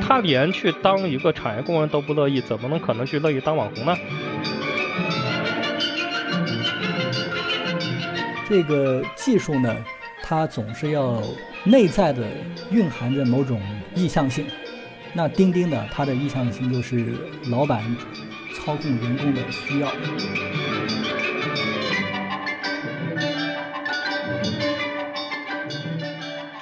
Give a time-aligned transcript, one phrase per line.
[0.00, 3.96] 他连去当一个产业工人都不乐意，怎么能可能去乐意当网红呢？
[8.48, 9.76] 这个技术呢，
[10.22, 11.20] 它总是要
[11.64, 12.24] 内在的
[12.70, 13.60] 蕴含着某种
[13.94, 14.46] 意向性。
[15.12, 17.14] 那钉钉呢，它的意向性就是
[17.50, 17.82] 老板
[18.54, 19.88] 操控员工的需要。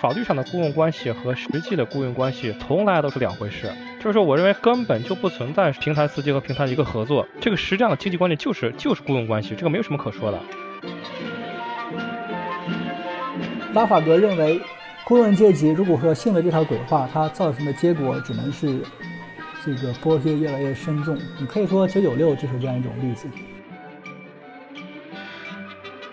[0.04, 3.72] 法律上的雇佣关系和实际的雇佣关系从来都是两回事。
[3.98, 10.38] 就是说，我认为根本就不存在平台司机和平台的一个合作，这个实际上的经济关系就是就是雇佣关系，这个没有什么可说的。
[13.72, 14.60] 拉法格认为，
[15.06, 18.82] 工人阶级如果说信了这套鬼话，它造成的结果只能是
[19.64, 21.18] 这个剥削越来越深重。
[21.40, 23.26] 你可以说九九六就是这样一种例子。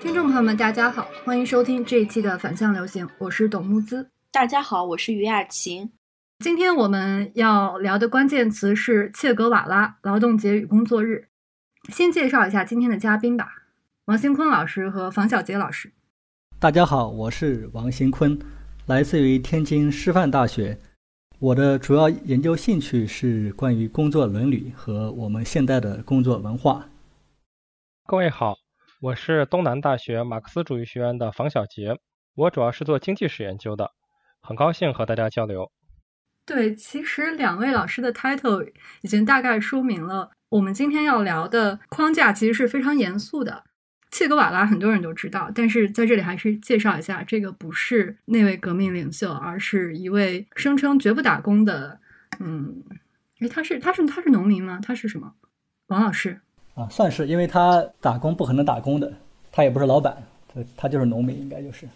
[0.01, 4.09] 听众朋友们，大家好，欢迎收听这一期的反向流行，我是董木姿。
[4.31, 5.91] 大家好，我是于雅琴。
[6.39, 11.27] 今天我们要聊的关键词是切格瓦拉劳动节与工作日。
[11.89, 13.47] 先介绍一下今天的嘉宾吧，
[14.05, 15.91] 王新坤老师和房小杰老师。
[16.57, 18.39] 大家好，我是王新坤，
[18.87, 20.79] 来自于天津师范大学。
[21.37, 26.89] 我的主要研究兴趣是关于工作伦理和我们现代的工作文化。
[28.07, 28.60] 各位好。
[29.01, 31.97] 我是东南大学马克思主义学院的房小杰，
[32.35, 33.89] 我主要是做经济史研究的，
[34.39, 35.71] 很高兴和大家交流。
[36.45, 38.71] 对，其实两位老师的 title
[39.01, 43.63] 已经大概说明了，我们今天要聊的框架其实是非常严肃的。
[44.11, 51.99] 切格瓦拉很多人都知道，但是在这里还是介绍一下，这个不是那位革命领袖，而是一位声称绝不打工的，
[52.39, 52.83] 嗯，
[53.39, 54.79] 诶，他是他是他是农民吗？
[54.79, 55.33] 他是什么？
[55.87, 56.41] 王老师。
[56.75, 59.11] 啊，算是，因为他打工不可能打工的，
[59.51, 60.15] 他也不是老板，
[60.53, 61.87] 他他就是农民，应该就是。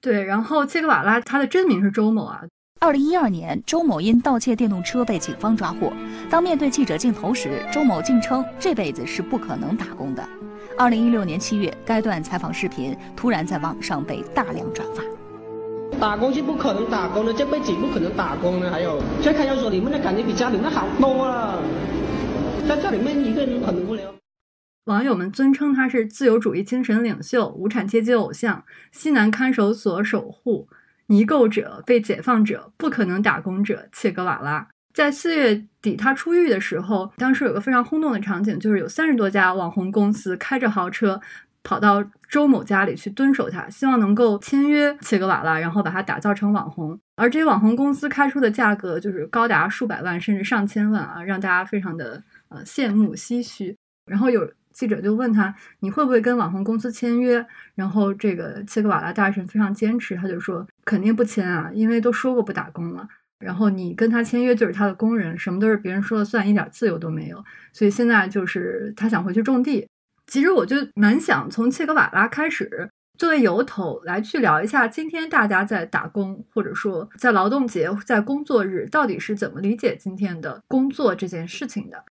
[0.00, 2.44] 对，然后切格瓦拉他的真名是周某啊。
[2.80, 5.92] 二零一二年，周某因盗窃电动车被警方抓获。
[6.30, 10.24] 当面对记者镜头时，周某竟称这辈子是不可能打工的。
[10.76, 15.02] 二零一六年七月，该段采访视频突然在网上被大量转发。
[15.98, 18.70] 打工是不可能打工的，这辈子不可能打工的。
[18.70, 21.58] 还有，最看要说你们的感觉比家里面好多啊。
[22.68, 24.14] 在这里面一个人很无聊。
[24.84, 28.62] 网友们尊称他是自由主义精神领袖、无产阶级偶像、
[28.92, 30.68] 西南看守所守护、
[31.06, 34.68] 泥垢者、被解放者、不可能打工者切格瓦拉。
[34.92, 41.18] 在四月底他出狱的时候，当时有个非常轰动的场景，就是有三十多家网红公司开着豪车
[41.62, 47.00] 跑到周某家里去蹲守他，希望能够签约切格瓦拉，然后把他打造成网红。
[47.16, 52.22] 而这些网红公司开出的价格就是高达数百万甚至上千万啊，让大家非常的。
[52.48, 53.76] 呃，羡慕唏嘘。
[54.06, 57.44] 然后有记者就问他，你会不会跟网红公司签约？
[57.74, 63.06] 然后这个切格瓦拉大神非常坚持，他就说肯定不签啊，因为都说过不打工了。
[63.38, 67.44] 然后你跟他签约就是他的工人，什么都是别人说了算，一点自由都没有。
[67.72, 69.86] 所以现在就是他想回去种地。
[70.26, 82.04] 其实我就蛮想从切格瓦拉开始作为由头来去聊一下，今天大家在打工，或者说在劳动节、在工作日，到底是怎么理解今天的工作这件事情的。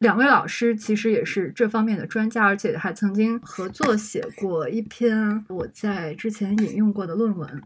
[0.00, 7.62] 两位老师其实也是这方面的专家，而且还曾经合作写过一篇我在之前引用过的论文，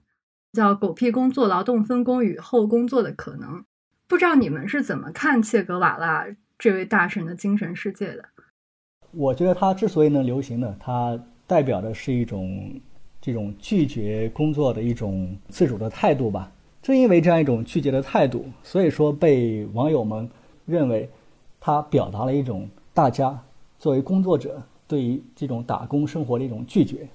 [0.53, 3.51] 叫《狗屁工作：劳动分工与后工作的可能》。
[4.09, 6.27] 不知道你们是怎么看切格瓦拉
[6.59, 8.25] 这位大神的精神世界的？
[9.13, 11.17] 我觉得他之所以能流行呢，他
[11.47, 12.81] 代表的是一种
[13.21, 16.51] 这种拒绝工作的一种自主的态度吧。
[16.83, 20.29] 正因为这样一种拒绝的态度，所以说被网友们
[20.67, 21.09] 认为。
[21.67, 23.43] 他表达了一种大家
[23.79, 27.09] 作为工作者对于这种打工生活的一种拒绝。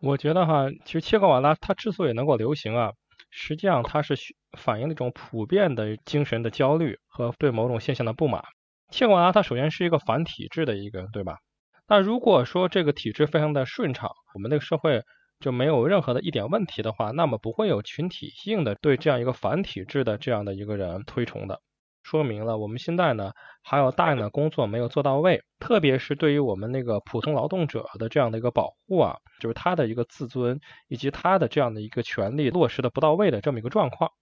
[0.00, 2.90] 我觉得哈，其实切格瓦拉他之所以能够流行啊，
[3.30, 4.16] 实际上他是
[4.58, 8.42] 反映了一种普遍的精神的焦虑和对某种现象的不满。
[8.90, 11.38] 切格瓦拉他首先是一个反体制的一个，对吧？
[11.86, 15.04] 那如果说这个体制非常的顺畅，我们那个社会
[15.38, 21.60] 就没有任何的一点问题的话，那么不会有群体性的对这样一个反体制的这样的一个人推崇的。
[22.04, 34.12] 说明了我们现在呢还有大量的工作没有做到位，特别是对于我们那个普通劳动者的这样的一个保护啊，就是他的一个自尊以及他的这样的一个权利落实的不到位的这么一个状况。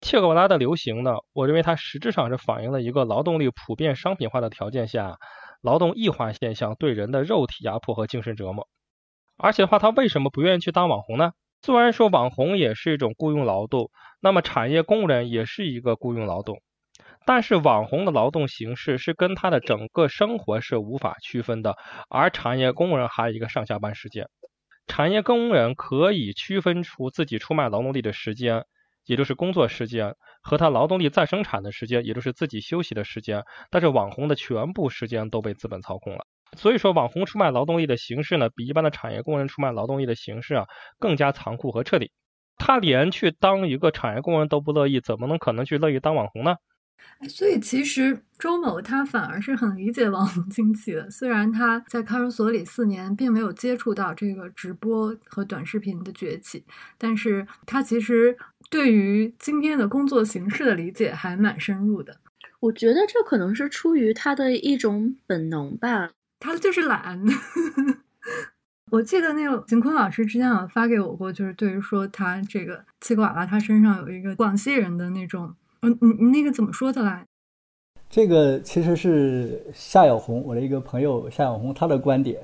[0.00, 5.16] 切格瓦拉的流行呢，我认为它实质上是反映了一个劳动力普遍商品化的条件下，
[5.62, 8.68] 劳动异化现象对人的肉体压迫和精神折磨。
[9.38, 11.32] 而且的话，他为什么不愿意去当网红呢？
[11.62, 13.90] 虽然说网红也是一种雇佣劳动，
[14.20, 16.60] 那么产业工人也是一个雇佣劳动。
[17.26, 21.76] 但是网红的劳动形式是跟他的整个生活是无法区分的，
[22.08, 24.28] 而产业工人还有一个上下班时间。
[24.86, 28.64] 产业工人可以区分出自己出卖劳动力的时间，
[29.04, 36.24] 也就是工作时间，和他劳动力再生产的时间，也就是自己休息的时间，但是网红的全部时间都被资本操控了。
[36.56, 40.66] 所以说，网红出卖劳动力的形式呢，比一般的产业工人出卖劳动力的形式啊
[41.00, 42.12] 更加残酷和彻底。
[42.56, 46.54] 他连去当一个产业工人都不乐意，怎么能可能去乐意当网红呢？
[47.28, 56.64] 所以其实周某他反而是很理解网红经济的，虽然他在看守所里四年并没有接触到这个直播和短视频的崛起，
[56.98, 58.36] 但是他其实
[58.68, 62.20] 对于今天的工作形式的理解还蛮深入的。
[62.60, 66.10] 我觉得这可能是出于他的一种本能吧。
[66.38, 67.22] 他就是懒。
[68.92, 77.24] 我记得那个秦坤老师之前好像发给我过，就是对于说他这个七格瓦拉，他身上有一个广西人的那种，嗯，你你那个怎么说的来？
[78.08, 82.40] 这个其实是夏小红，我的一个朋友夏小红，他的观点，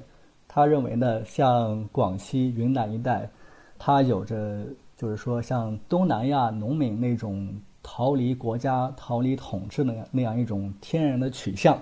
[0.49, 3.31] 他认为呢，像广西、云南一带，
[3.79, 7.49] 它有着就是说像东南亚农民那种
[7.82, 11.81] 逃离国家、逃离统治那样那样一种天然的取向。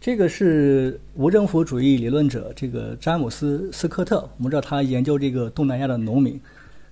[0.00, 4.28] 这个是无政府主义理论者，这个詹姆斯·斯科特。
[4.38, 6.40] 我们知道他研究这个东南亚的农民，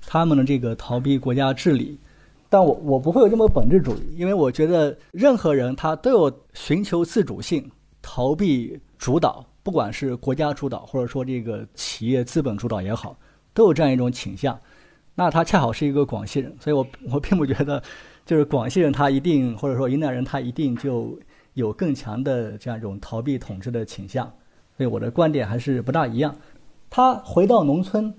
[0.07, 1.99] 他们的这个逃避国家治理。
[2.49, 7.71] 但我我不会有这么本质主义，因为我觉得任何人他都有寻求自主性、
[8.03, 13.17] 逃避主导，不管是国家主导或者说这个企业资本主导也好，
[13.55, 14.59] 都有这样一种倾向。
[15.15, 17.83] 那他恰好是一个广西人，所以我我并不觉得，
[18.25, 21.19] 就是广西人他一定或者说云南人他一定就。
[21.55, 24.25] 有更强的这样一种逃避统治的倾向，
[24.77, 26.33] 所以我的观点还是不大一样。
[26.89, 28.15] 他回到农村，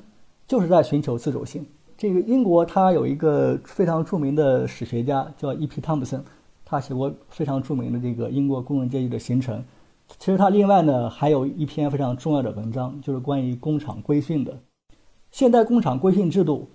[0.46, 1.66] 就是在寻求自主性。
[2.00, 5.82] 这个英国他有一个非常著名的史学家叫 E.P.
[5.82, 6.24] 汤普森，
[6.64, 9.62] 他写过非常著名的这个英国工人阶级的形成。
[10.18, 14.58] 其实他另外呢还有一篇非常重要的文章，就是关于工厂规训的。
[15.30, 16.70] 现代工厂规训制度，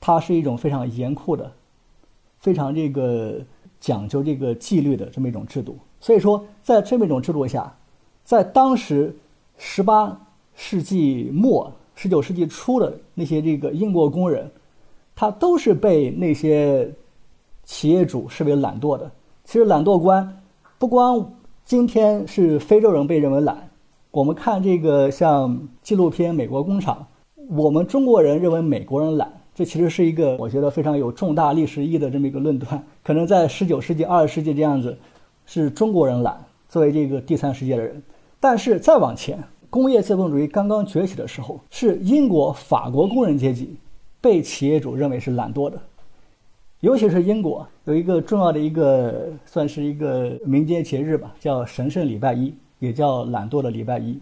[0.00, 1.52] 它是一种非常严酷的、
[2.40, 3.40] 非常这个
[3.78, 5.78] 讲究这个纪律的这么一种制度。
[6.00, 7.72] 所以说，在这么一种制度下，
[8.24, 9.14] 在当时
[9.56, 10.20] 十八
[10.56, 14.50] 世纪末、十九世纪初的那些这个英国工人，
[15.14, 16.90] 他都是被那些
[17.64, 19.10] 企业主视为懒惰的。
[19.44, 20.42] 其实懒惰观
[20.78, 21.32] 不光
[21.64, 23.68] 今天是非洲人被认为懒，
[24.10, 27.06] 我们看这个像纪录片《美国工厂》，
[27.54, 32.84] 我们中国人认为美国人懒，这其实是一个我觉得非常有重大历史意义的这么一个论断。
[33.02, 34.96] 可能在十九世纪、二十世纪这样子。
[35.46, 38.02] 是中国人懒，作为这个第三世界的人，
[38.40, 39.38] 但是再往前，
[39.68, 43.76] 工业资本主义刚刚崛起的时候，是英国、法国工人阶级
[44.24, 45.78] 被企业主认为是懒惰的，
[46.80, 54.18] 尤其是英国有一个重要的一个算是一个民间节日吧，叫神圣礼拜一，也叫懒惰的礼拜一。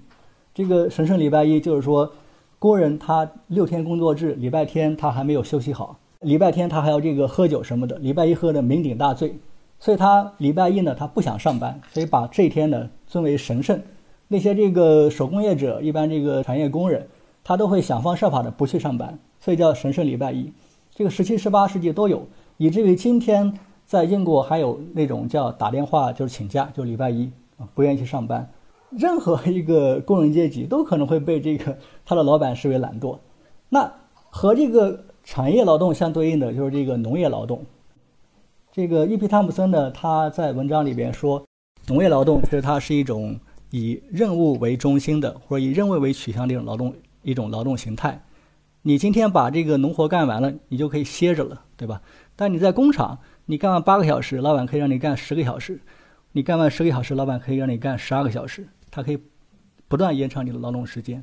[0.53, 2.13] 这个神圣礼拜一就是说，
[2.59, 9.33] 工人他六天工作制，礼拜天他还没有休息好，礼拜天他还要这个喝酒什么的，礼拜一喝的酩酊大醉。
[9.79, 13.81] 所以他礼拜一呢，他不想上班，所以把这天呢尊为神圣。
[14.27, 17.07] 那些这个手工业者，一般这个产业工人，
[17.45, 20.53] 他都会想方设法的不去上班，所以叫神圣礼拜一。
[20.95, 28.49] 这个十七、十八世纪都有，以至于今天在英国还有那种叫打电话就是请假，就礼拜一啊不愿意去上班。
[28.91, 33.19] 任何一个工人阶级都可能会被这个他的老板视为懒惰。
[33.71, 33.91] 那
[34.29, 37.65] 和这个产业劳动相对应的就是这个农业劳动。
[38.71, 41.43] 这个伊皮汤普森呢，他在文章里边说，
[41.89, 43.39] 农业劳动其实它是一种
[43.71, 48.23] 以任务为中心的，或者以任务为取向的一种劳动一种劳动形态。
[48.83, 52.03] 你今天把这个农活干完了，你就可以歇着了，对吧？
[52.35, 55.77] 但你在工厂，你干完八个小时，老板可以让你干十个小时；
[56.33, 59.19] 你干完十个小时，老板可以让你干十二个小时，他可以
[59.89, 61.23] 不断延长你的劳动时间。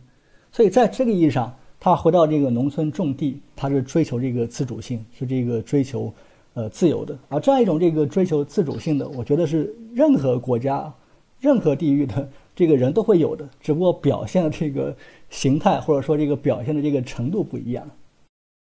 [0.52, 6.14] 所以在这个意义上，他回到这个农村种地，他是追求这个自主性，是这个追求。
[6.56, 10.92] 呃，自由的而，这样一种这个追求自主性的，我觉得是任何国家、
[11.40, 12.28] 任何地域的
[12.60, 14.94] 这个人都会有的，只不过表现的这个
[15.30, 17.90] 形态或者说这个表现的这个程度不一样。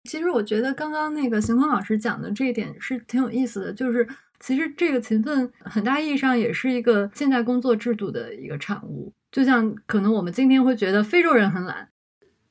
[0.09, 4.07] 其实我觉得刚刚那个邢坤老师讲的这一点是挺有意思的，就是
[4.39, 11.89] 其实这个勤奋很大意义上也是一个现代工作制度的一个产物，就像可能我们今天会觉得非洲人很懒。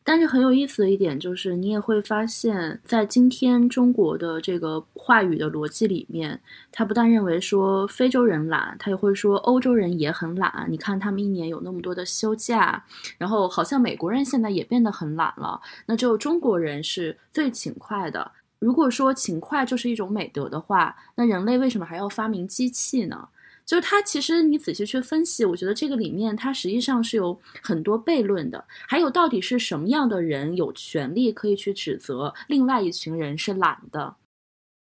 [0.10, 6.40] 但是很有意思的一点就是，你也会发现，在今天中国的这个话语的逻辑里面，
[6.72, 10.66] 他不但认为说非洲人懒，他也会说欧洲人也很懒。
[10.70, 12.82] 你看他们一年有那么多的休假，
[13.18, 18.32] 然后好像美国人现在也变得很懒了，那就中国人是最勤快的。
[18.60, 23.28] 如果说勤快就是一种美德的话，那人类为什么还要发明机器呢？
[23.68, 28.66] 就是它，其实你仔细去分析，我觉得这个里面它实际上是有很多悖论的。
[28.88, 34.16] 还有，到底是什么样的人有权利可以去指责另外一群人是懒的？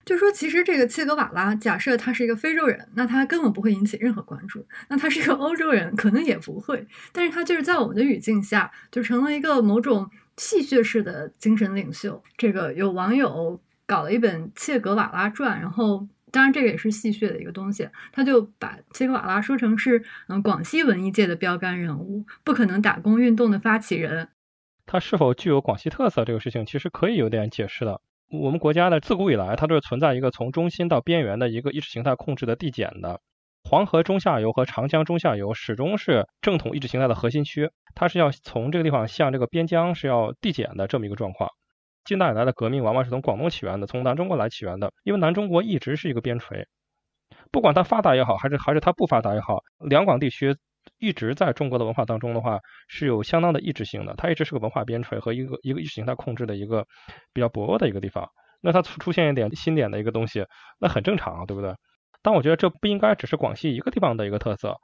[0.03, 6.85] 就说其实这个切格瓦拉，假设他是一个非洲人，那他根本不会引起任何关注；那他是一个欧洲人，可能也不会。
[7.13, 12.21] 但是他就是在我们的语境下，就成了一个某种戏谑式的精神领袖。
[12.37, 24.27] 这个有网友搞了一本《切格瓦拉传》，然后当然这个也是戏谑的一个东西，他就把切格瓦拉说成是嗯广西文艺界的标杆人物，不可能打工运动的发起人。
[24.85, 28.01] 他是否具有广西特色这个事情，其实可以有点解释的。
[28.29, 33.21] 我们国家呢自古以来，它都是存在一个从中心到边缘的一个意识形态控制的递减的。
[33.63, 41.49] 黄河中下游和长江中下游始终是正统意识形态的核心区，它是要从这个地方向这个边疆是要递减的这么一个状况。
[42.05, 46.65] 近代以来的革命往往是从广东起源的，从南中国来起源的，因为南中国一直是一个边陲，
[47.51, 49.59] 不管它发达也好，还是还是它不发达也好，
[49.89, 50.55] 两广地区。
[50.99, 54.13] 一直在中国的文化当中的话，是有相当的意志性的。
[54.17, 56.85] 它一直是个文化边陲和一个一个意识形态控制的一个
[57.33, 58.29] 比较薄弱的一个地方。
[58.61, 60.45] 那它出出现一点新点的一个东西，
[60.79, 61.73] 那很正常啊，对不对？
[62.21, 64.77] 但我觉得这不应该只是广西一个地方的一个特色，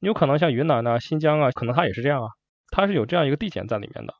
[0.00, 2.28] 有可能像云南啊、新疆啊，可能它也是这样啊，
[2.70, 4.12] 它是有这样一个递减在里面的。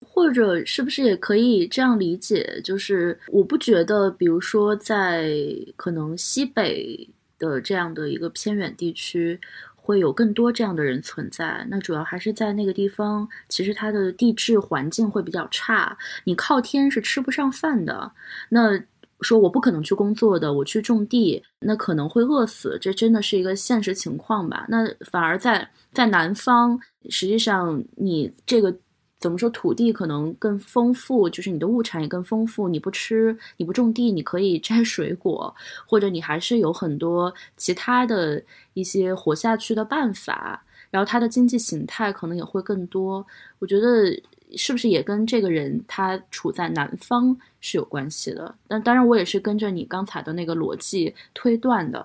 [0.00, 2.60] 或者是不是也可以这样理解？
[2.64, 5.30] 就是我不觉得，比如说在
[5.76, 9.40] 可能西北的这样的一个偏远地区。
[9.82, 18.12] 会有更多这样的人存在，那主要还是在那个地方，其实它的地质环境会比较差，你靠天是吃不上饭的。
[18.50, 18.80] 那
[19.20, 24.64] 说我不可能去工作的，我去种地，那可能会饿死，这真的是一个现实情况吧？
[24.68, 26.78] 那反而在在南方，
[27.08, 28.72] 实际上你这个。
[29.20, 29.50] 怎么说？
[29.50, 32.68] 土地可能更丰富，就是你的物产也更丰富。
[32.68, 35.54] 你不吃，你不种地，你可以 摘水果，
[35.86, 40.64] 或者你还是有很多其他的一些活下去的办法。
[40.90, 43.24] 然后他的经济形态可能也会更多。
[43.60, 44.10] 我觉得
[44.56, 48.52] 是不是也跟这个人他处在南方是有关系的？
[48.66, 52.04] 但当然，我也是跟着你刚才的那个逻辑推断的。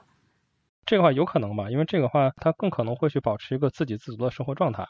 [0.85, 1.71] 这个话有可能吧？
[1.71, 4.85] 因为这个话他更可能会去保持一个自给自足的生活状态。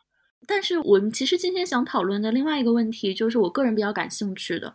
[0.47, 4.73] 但是我们其实今天想讨论的另外一个问题，就是我个人比较感兴趣的，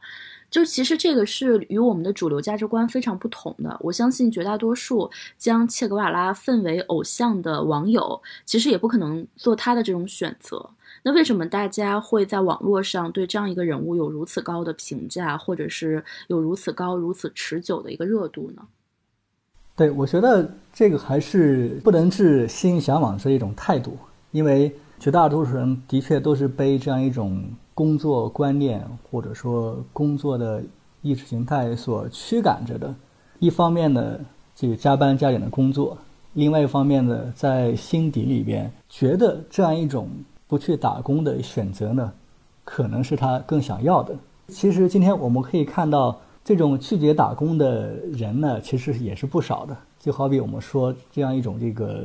[0.51, 3.77] 就其实这个是与我们的主流价值观非常不同的。
[3.81, 10.69] 我相信绝大多数将切格瓦拉奉为偶像的网友，其实也不可能做他的这种选择。
[11.03, 18.63] 那为什么大家会在网络上对这样一个人物有如此高的评价，或者是有如此高、如此持久的一个热度呢？
[19.77, 23.97] 对，我觉得这个还是不能治心向往这一种态度，
[24.33, 24.75] 因为。
[25.01, 27.43] 绝大多数人的确都是被这样一种
[27.73, 30.63] 工作观念或者说工作的
[31.01, 32.95] 意识形态所驱赶着的。
[33.39, 34.21] 一方面呢，
[34.55, 35.97] 这个加班加点的工作；
[36.35, 40.07] 另外一方面呢，在心底里边觉得这样一种
[40.47, 42.13] 不去打工的选择呢，
[42.63, 44.15] 可能是他更想要的。
[44.49, 49.75] 其实今天我们可以看到，这种拒绝打工的人呢，其实也是不少的。
[49.99, 52.05] 就好比我们说这样一种这个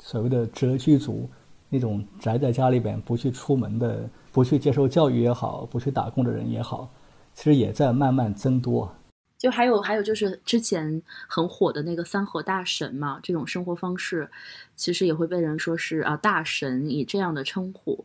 [0.00, 1.28] 所谓的“谪居族”。
[1.76, 6.90] 那种宅在家里边不去出门的、不去接受教育也好、不去打工的人也好，
[7.34, 8.90] 其实也在慢慢增多。
[9.36, 14.26] 就还有还有就是之前很火的那个三和大神嘛，这种生活方式，
[14.74, 18.02] 其实也会被人说是啊大神以这样的称呼。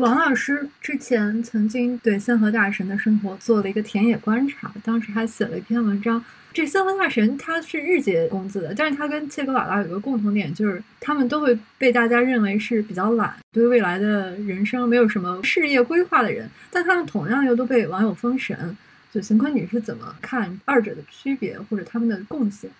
[0.00, 6.22] 王老师之前曾经对三和大神的生活做了一个田野观察，当时还写了一篇文章。
[6.54, 16.48] 这三和大神他是日结工资的，但是他跟切格瓦拉有个共同点，就是他们都会被大家认为是比较懒，对未来的人生没有什么事业规划的人。
[16.70, 18.76] 但他们同样又都被网友封神。
[19.12, 22.70] 就邢坤，你是怎么看二者的区别或者他们的贡献？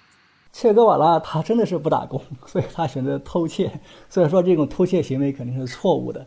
[0.53, 3.81] 切格瓦拉他真的是不打工，所以他选择偷窃。
[4.09, 6.25] 所以说这种偷窃行为肯定是错误的。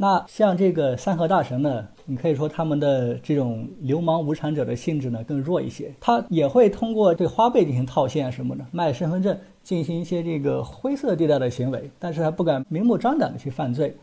[0.00, 13.96] 那像这个三和大神呢，你可以说他们的这种流氓无产者的性质呢更弱一些，他也会通过对花呗进行套现什么的，卖身份证，进行一些这个灰色地带的行为，但是他不敢明目张胆的去犯罪。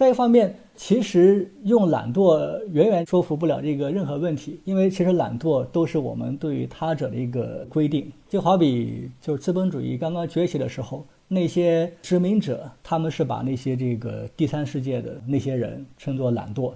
[0.00, 11.04] 再一方面，其实用懒惰远远说服不了这个任何问题，因为其实懒惰都是我们对于他者的一个规定，就好比就是资本主义刚刚崛起的时候。
[11.28, 16.72] 那些殖民者，他们是把那些这个第三世界的那些人称作懒惰。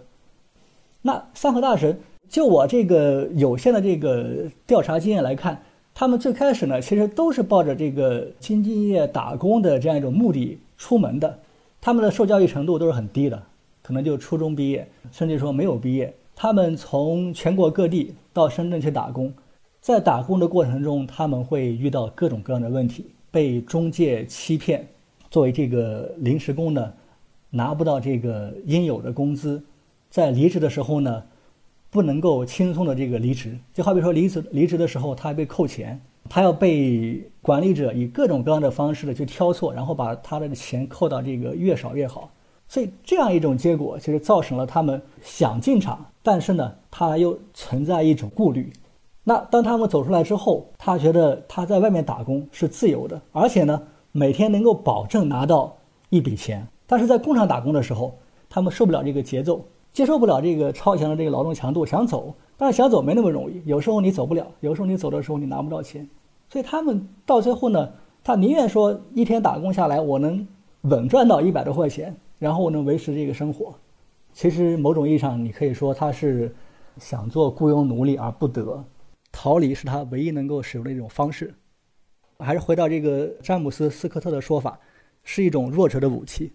[1.01, 5.59] 那三和大神，就我这个有限的这个调查经验来看，
[5.95, 11.39] 他们最开始呢，其实都是抱着这个兢兢业业打工的这样一种目的出门的。
[11.85, 13.43] 他们的受教育程度都是很低的，
[13.83, 16.11] 可能就初中毕业，甚至说没有毕业。
[16.35, 19.31] 他们从全国各地到深圳去打工，
[19.83, 23.05] 在打工的过程中，他们会遇到各种各样的问题。
[23.31, 24.89] 被中介欺骗，
[25.31, 26.91] 作为这个临时工呢，
[27.51, 29.63] 拿不到这个应有的工资，
[30.09, 31.23] 在离职的时候呢，
[31.91, 33.59] 不能够轻松的这个离职。
[33.75, 42.31] 就好比说离职离职的时候，他还被扣钱，他要被管理者以各种各样的方式的去挑错，然后把他的钱扣到这个越少越好。
[42.67, 48.73] 所以这样一种结果，其实造成了他们想进场，但是呢，他又存在一种顾虑。
[49.23, 55.77] 那当他们走出来之后，他觉得他在外面打工是自由的，而且呢，每天能够保证拿到
[56.09, 56.67] 一笔钱。
[56.87, 63.63] 但是在工厂打工的时候，他们受不了这个节奏，接受不了这个超强的这个劳动强度，想走，但是想走没那么容易。
[63.65, 66.07] 有时候你走不了，有时候你走的时候你拿不到钱，
[66.51, 67.93] 所以他们到最后呢，
[68.25, 70.47] 他宁愿说一天打工下来，我能
[70.83, 73.73] 稳赚到一百多块钱，然后我能维持这个生活。
[74.33, 76.53] 其实某种意义上，你可以说他是
[76.99, 78.85] 想做雇佣奴隶而不得。
[79.31, 81.55] 逃离是他唯一能够使用的一种方式，
[82.41, 84.79] 还是回到这个詹姆斯·斯科特的说法，
[85.23, 86.53] 是一种弱者的武器，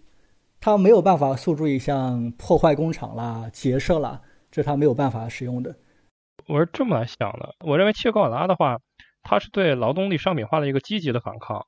[0.60, 5.76] 他没有办法诉诸于像破坏工厂啦、劫舍啦，这是他没有办法使用的。
[6.48, 8.80] 我是这么来想的，我认为切格瓦拉的话，
[9.24, 11.66] 他是对劳动力商品化的一个积极的反抗，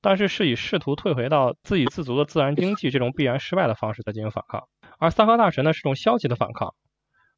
[0.00, 6.74] 但是是以试图退回到自给自足的自然经济这种必然失败的方式在进行反抗，而三河大神呢是种消极的反抗，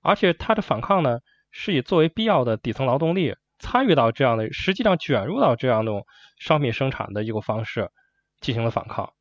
[0.02, 1.18] 而且他的反抗呢。
[1.58, 5.92] 是以作为必要的底层劳动力参与到这样的，实际上卷入到这样的
[6.38, 7.90] 商品生产的一个方式
[8.42, 9.14] 进行了反抗。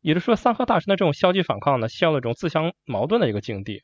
[0.00, 3.82] 也就是说，三河大神的这种消极反抗呢，陷入了一种自相矛盾的一个境地，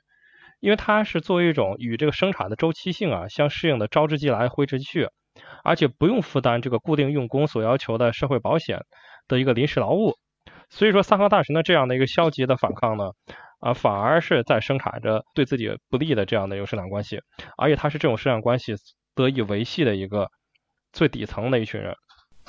[0.60, 5.08] 因为它是作为一种与这个生产的周期性啊相适应的招之即来挥之即去，
[5.62, 8.80] 而且不用负担这个固定用工所要求的社会保险
[9.28, 10.14] 的一个临时劳务。
[10.70, 13.10] 所以说，三河大神的这样的一个消极的反抗呢。
[13.60, 17.20] 啊，反而是在生产着对自己不利的这样的一个生产关系，
[17.56, 18.74] 而且他是这种生产关系
[19.14, 20.28] 得以维系的一个
[20.92, 21.94] 最底层的一群人。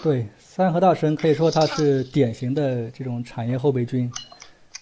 [0.04, 4.12] 对，三河大神可以说他是典型的这种产业后备军。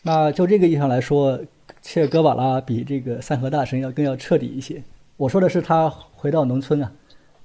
[0.04, 1.40] 那就这个意义上来说，
[1.82, 4.84] 切格瓦拉比这个三河大神要更要彻底一些。
[5.16, 6.92] 我说的是他回到农村啊，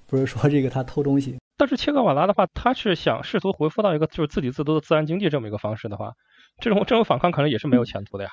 [0.07, 1.37] 不是说这个他偷东西。
[1.57, 6.13] 但是切格瓦拉的话，他是想试图回复到一个就是自给自足的自然经济这么一个方式的话，
[6.59, 8.31] 这种这种反抗可能也是没有前途的呀。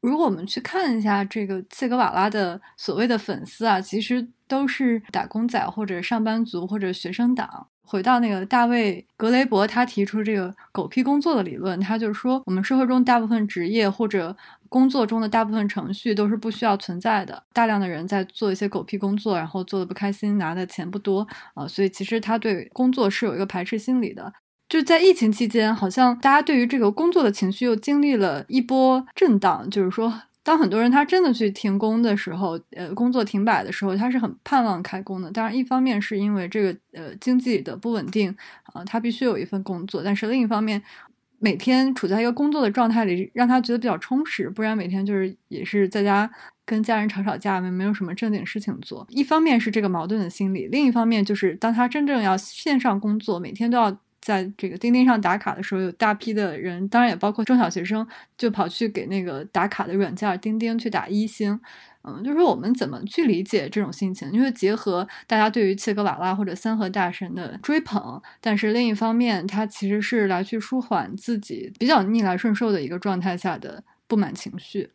[0.00, 7.68] 如果我们去看一下这个切格瓦拉的所谓的粉丝啊，其实都是打工仔或者上班族或者学生党。
[7.86, 14.36] 回到那个大卫·格雷伯，他提出这个狗屁工作的理论，他就是说，我们社会中大部分职业或者
[14.68, 17.42] 工作中的大部分程序都是不需要存在的。
[17.52, 24.32] 大量的人在做一些狗屁工作，然后做的不开心，拿的钱不多啊，所以其实他对工作是有一个排斥心理的。
[24.66, 29.68] 就在疫情期间，好像大家对于这个工作的情绪又经历了一波震荡。
[29.70, 35.30] 就是说，当很多人他真的去停工的时候，呃，工作停摆的时候，他是很盼望开工的。
[35.30, 38.28] 当然，一方面是因为这个呃经济的不稳定
[38.74, 40.82] 啊，他必须有一份工作；但是另一方面，
[41.38, 44.50] 每天处在一个工作的状态里，让他觉得比较充实。
[44.50, 46.30] 不然每天就是也是在家
[46.66, 49.06] 跟家人吵吵架，没没有什么正经事情做。
[49.08, 53.98] 一方面是这个矛盾的心理，另一方面就是当他真正要线上工作，每天都要。
[54.24, 58.06] 在这个钉钉上打卡的时候，有大批的人，当然也包括中小学生，
[58.38, 61.60] 就跑去给那个打卡的软件钉钉去打一星。
[62.06, 64.30] 嗯，就是说我们怎么去理解这种心情？
[64.32, 74.88] 因为结合大家对于切格瓦拉或者三河大神的追捧，但是另一方面，他其实是来去舒缓自己比较逆来顺受的一个状态下的不满情绪。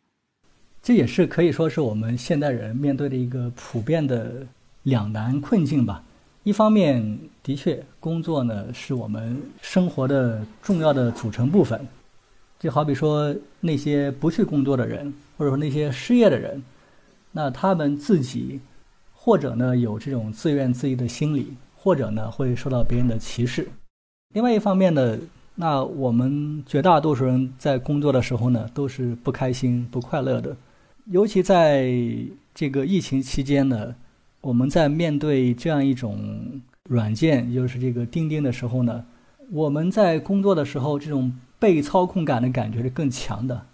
[0.82, 4.44] 这也是可以说是我们现代人面对的一个普遍的
[4.82, 6.02] 两难困境吧。
[6.42, 11.86] 一方面，的确，工作呢是我们生活的重要的组成部分。
[12.58, 16.62] 就好比说那些不去工作的人，或者说那些失业的人，
[17.32, 18.58] 那他们自己
[19.12, 23.68] 或者呢有这种自怨自艾的心理，或者呢会受到别人的歧视。
[24.32, 25.18] 另外一方面呢，
[25.56, 30.56] 那我们绝大多数人在工作的时候呢都是不开心、不快乐的，
[31.06, 31.92] 尤其在
[32.54, 33.94] 这个疫情期间呢。
[34.42, 36.18] 我们在面对这样一种
[36.88, 39.04] 软件，就是这个钉钉的时候呢，
[39.50, 43.66] 我们在工作的时候，这种被操控感的感觉是更强的。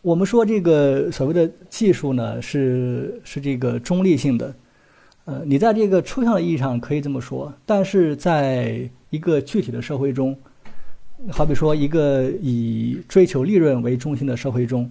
[0.00, 4.54] 我们说这个所谓的技术呢，是是这个中立性的，
[5.26, 10.34] 呃，你在这个抽象的意义上可以这么说，但是在一个具体的社会中，
[11.30, 14.90] 好比说一个以追求利润为中心的社会中，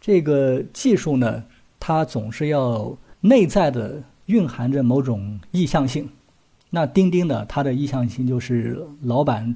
[0.00, 1.44] 这个技术呢，
[1.78, 2.96] 它总是要。
[3.28, 6.08] 内在的蕴含着某种意向性，
[6.70, 7.44] 那钉钉呢？
[7.46, 9.54] 它的意向性就是老板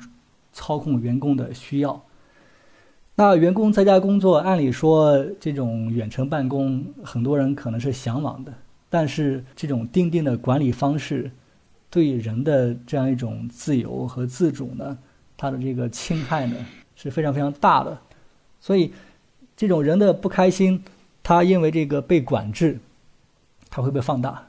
[0.52, 2.02] 操控员工的需要。
[3.14, 8.52] 那员工在家工作，按理说这种远程办公，很多人可能是向往的。
[8.88, 11.30] 但是这种钉钉的管理方式，
[11.90, 14.96] 对人的这样一种自由和自主呢，
[15.36, 16.56] 它的这个侵害呢
[16.96, 17.98] 是非常非常大的。
[18.60, 18.92] 所以，
[19.56, 20.82] 这种人的不开心，
[21.22, 22.78] 他因为这个被管制。
[23.70, 24.44] 它会被放大，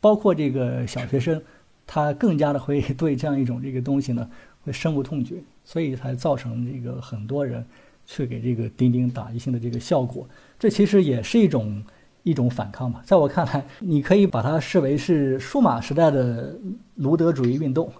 [0.00, 1.42] 包括这个小学生，
[1.86, 4.30] 他更加的会 对这样一种这个东西呢
[4.64, 7.66] 会深恶痛绝，所以才造成这个很多人
[8.06, 10.26] 去给这个钉钉打一星的这个效果。
[10.58, 11.84] 这其实也是一种
[12.22, 16.56] 一种反抗吧，在我看来，你可以把它视为是数码时代的
[16.94, 17.92] 卢德主义运动。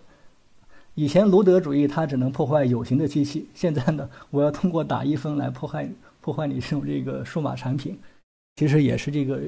[0.95, 5.89] 以前卢德主义它只能破坏有形的机器，现在呢，我要通过打一分来破坏
[6.21, 7.99] 破坏你这种这个数码产品。
[8.57, 9.41] 其实也是这个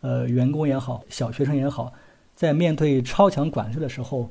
[0.00, 1.92] 呃员工也好，小学生也好，
[2.34, 4.30] 在面对超强管制的时候，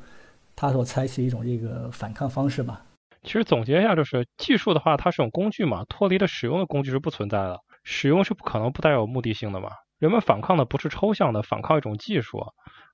[0.55, 2.84] 他所采取一种这个反抗方式吧。
[3.23, 9.71] 其实总结一下，就是技术的话，它是种工具嘛，脱离了使用的工具是不存在的，使用是不可能不带有目的性的嘛。
[9.99, 12.41] 人们反抗的不是抽象的反抗一种技术，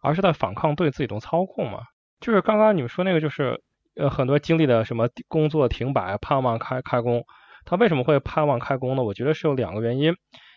[0.02, 1.82] 而是在反抗对自己的操控嘛。
[2.20, 3.62] 就是刚刚你们说那个，就是
[3.96, 7.24] 呃很多经历的什么工作停摆，盼望开开工，
[7.64, 9.04] 他为什么会盼望开工呢？
[9.04, 10.16] 我觉得是有两个原因，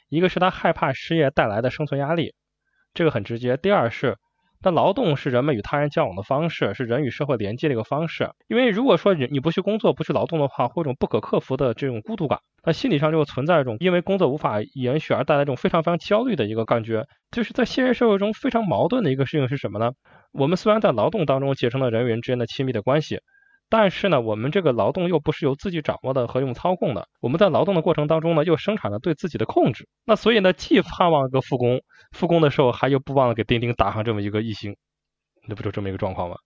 [0.09, 2.35] 一个是他害怕失业带来的生存压力，
[2.94, 4.16] 这个很直接；第二是，
[4.62, 8.31] 那劳动是人们与他人交往的方式，是人与社会连接的一个方式。
[8.49, 17.07] 因为如果说你你不去工作，不去劳动的话，会一种不可克服的这种孤独感，那心理上就存在一种因为工作无法延续而带来一种非常非常焦虑的一个感觉。
[17.31, 19.92] 就是在现实社会中非常矛盾的一个事情是什么呢？
[20.33, 23.21] 我们虽然在劳动当中结成了人与人之间的亲密的关系，
[23.70, 27.07] 但是呢，我们这个劳动又不是由自己掌握的和用操控的。
[27.20, 29.88] 我们在劳动的过程当中呢，又生产了对自己的控制。
[30.04, 34.76] 那所以呢，既盼望一个复工，复工的时候还又不忘了给钉钉打上这么一个一星，
[35.46, 36.37] 那不就这么一个状况吗？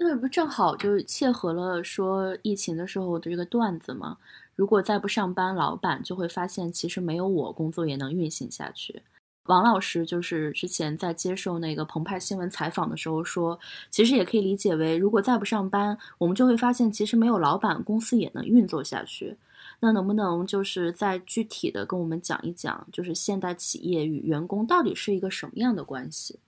[0.00, 4.16] 那不正好就切合了说疫情的时候的这个段子吗？
[4.54, 9.02] 如果再不上班，老板就会发现其实没有我，工作也能运行下去。
[9.48, 13.58] 王老师就是之前在接受那个澎湃新闻采访的时候说，
[13.90, 19.36] 其实也可以理解为，如果再不上班，我们就会发现其实没有老板，公司也能运作下去。
[19.80, 26.38] 那能不能就是再具体的跟我们讲一讲，就是现代企业与员工到底是一个什么样的关系？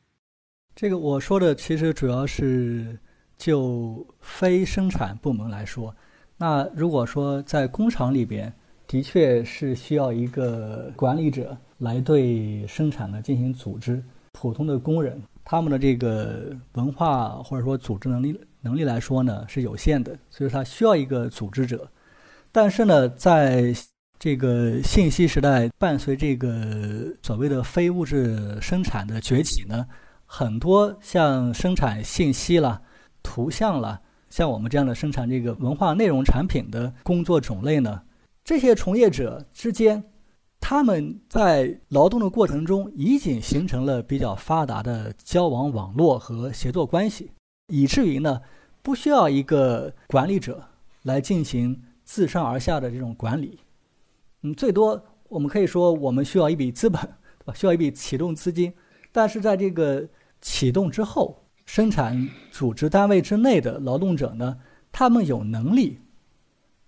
[0.77, 2.99] 这个我说的其实主要是
[3.39, 5.95] 就非生产部门来说，
[6.37, 8.53] 那如果说在工厂里边，
[8.87, 11.57] 的确是需要一个管理者。
[11.81, 21.91] 来对生产呢进行组织，普通的工人他们的这个文化或者说组织能力能力来说呢是有限的，所以他需要一个组织者。
[22.53, 23.75] 但是呢，在
[24.19, 29.87] 这个信息时代，伴随这个所谓的非物质生产的崛起呢，
[30.27, 32.83] 很多像生产信息啦、
[33.23, 38.03] 图像啦，像我们这样的生产这个文化内容产品的工作种类呢，
[38.45, 40.05] 这些从业者之间。
[40.61, 47.33] 他们在劳动的过程中已经形成了比较发达的交往网络和协作关系，
[47.69, 48.41] 以至于呢，
[48.83, 50.63] 不需要一个管理者
[51.03, 53.59] 来进行自上而下的这种管理。
[54.43, 57.55] 嗯，最多我们可以说，我们需要一笔资本，对吧？
[57.57, 58.73] 需要一笔启动资金。
[59.11, 60.09] 但是在这个
[60.41, 64.57] 启动之后，生产组织单位之内的劳动者呢，
[64.93, 65.99] 他们有能力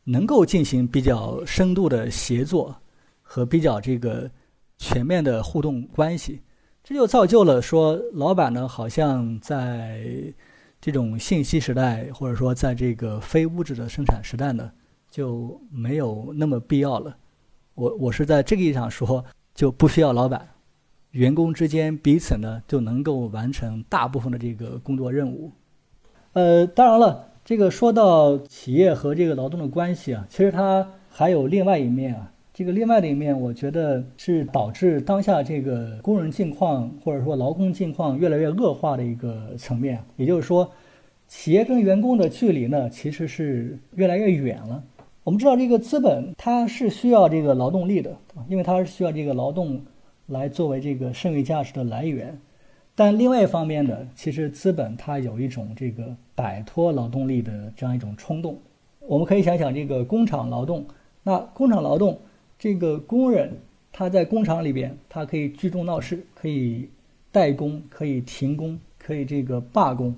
[0.04, 2.76] 能够进行比较深度的协作。
[3.32, 4.30] 和比较这个
[4.76, 6.42] 全面的互动关系，
[6.84, 10.04] 这就造就了说，老板呢好像在
[10.78, 14.70] 这种信息时代，或者说在这个非物质的生产时代呢，
[15.10, 17.16] 就没有那么必要了。
[17.74, 20.46] 我我是在这个意义上说，就不需要老板，
[21.12, 25.50] 员工之间彼此呢就能够完成大部分的这个工作任务。
[26.34, 32.28] 呃，当然了，这个说到企业和这个劳动的关系啊，其实它还有另外一面啊。
[32.54, 39.98] 这个另外的一面，我觉得是导致当下这个工人境况或者说劳工境况越来越恶化的一个层面。
[40.16, 40.70] 也就是说，
[41.26, 44.84] 企业跟员工的距离呢，其实是越来越远了。
[45.24, 48.14] 我们知道，这个资本它是需要这个劳动力的，
[48.48, 49.80] 因为它是需要这个劳动
[50.26, 52.38] 来作为这个剩余价值的来源。
[52.94, 58.58] 但另外一方面呢，其实资本它有一种这个摆脱劳动力的这样一种冲动。
[59.00, 60.84] 我们可以想想这个工厂劳动，
[61.22, 62.18] 那工厂劳动。
[62.62, 63.58] 这个工人
[63.90, 66.88] 他在工厂里边，他可以聚众闹事，可以
[67.32, 70.14] 代工，可以停工，可以这个罢工，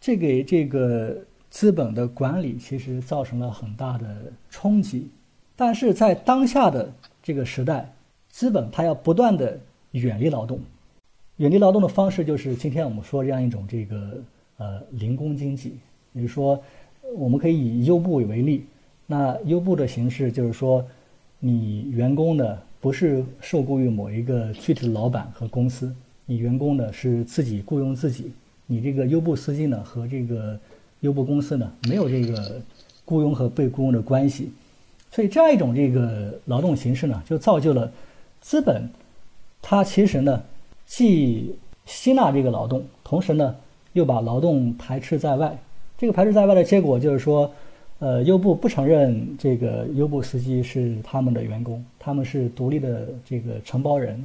[0.00, 1.18] 这给这个
[1.50, 4.06] 资本的管理其实造成了很大的
[4.48, 5.10] 冲击。
[5.56, 6.92] 但是在当下的
[7.24, 7.92] 这个时代，
[8.28, 9.58] 资本它要不断的
[9.90, 10.60] 远离劳动，
[11.38, 14.22] 远离劳动的方式就是今天我们说这样一种这个
[14.58, 15.76] 呃零工经济，
[16.12, 16.62] 也就是说，
[17.16, 18.64] 我们可以以优步为例，
[19.08, 20.86] 那优步的形式就是说。
[21.40, 25.92] 你员工呢不是受雇于某一个具体的老板和公司，
[26.26, 28.30] 你员工呢是自己雇佣自己。
[28.66, 30.56] 你这个优步司机呢和这个
[31.00, 32.60] 优步公司呢没有这个
[33.04, 34.52] 雇佣和被雇佣的关系，
[35.10, 37.90] 所以这样一种这个劳动形式呢，就造就了
[38.40, 38.88] 资本，
[39.60, 40.42] 它其实呢
[40.86, 43.56] 既吸纳这个劳动，同时呢
[43.94, 45.58] 又把劳动排斥在外。
[45.98, 47.50] 这个排斥在外的结果就是说，
[48.00, 54.24] 呃，优步不承认这个优步司机是他们的员工，他们是独立的这个承包人。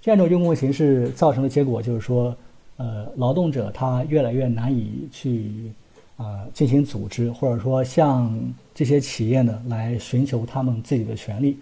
[0.00, 2.34] 这样一种用工形式造成的结果就是说，
[2.78, 5.50] 呃，劳动者他越来越难以去
[6.16, 8.34] 啊进行组织，或者说向
[8.74, 11.58] 这些企业呢来寻求他们自己的权利。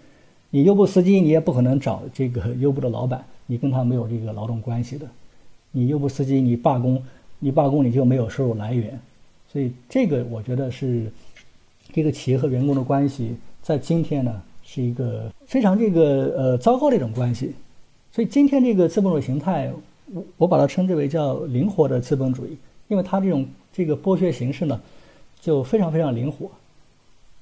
[0.49, 5.05] 你优步司机，你也不可能找这个优步的老板，你跟他没有这个劳动关系的。
[5.71, 7.03] 你优步司机，你罢工，
[7.39, 8.97] 你罢工你就没有收入来源。
[9.51, 11.11] 所以这个我觉得是
[11.91, 17.53] 这个企业和员工的关系，在今天呢是一个非常这个呃糟糕的一种关系。
[18.11, 19.71] 所以今天这个资本主义形态，
[20.13, 24.79] 我我把它称之为叫灵活的资本主义，因为它这种这个剥削形式呢，
[25.39, 26.49] 就非常非常灵活。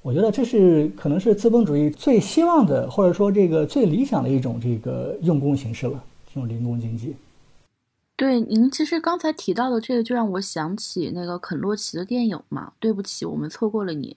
[0.02, 7.14] 我觉得这是可能是资本主义最希望的，或者说这个最理想的一种这个用工形式了，这种零工经济。
[8.16, 12.72] 对，您其实刚才提到的这个，就让我想起那个肯洛奇的电影嘛。
[12.78, 14.16] 对不起，我们错过了你。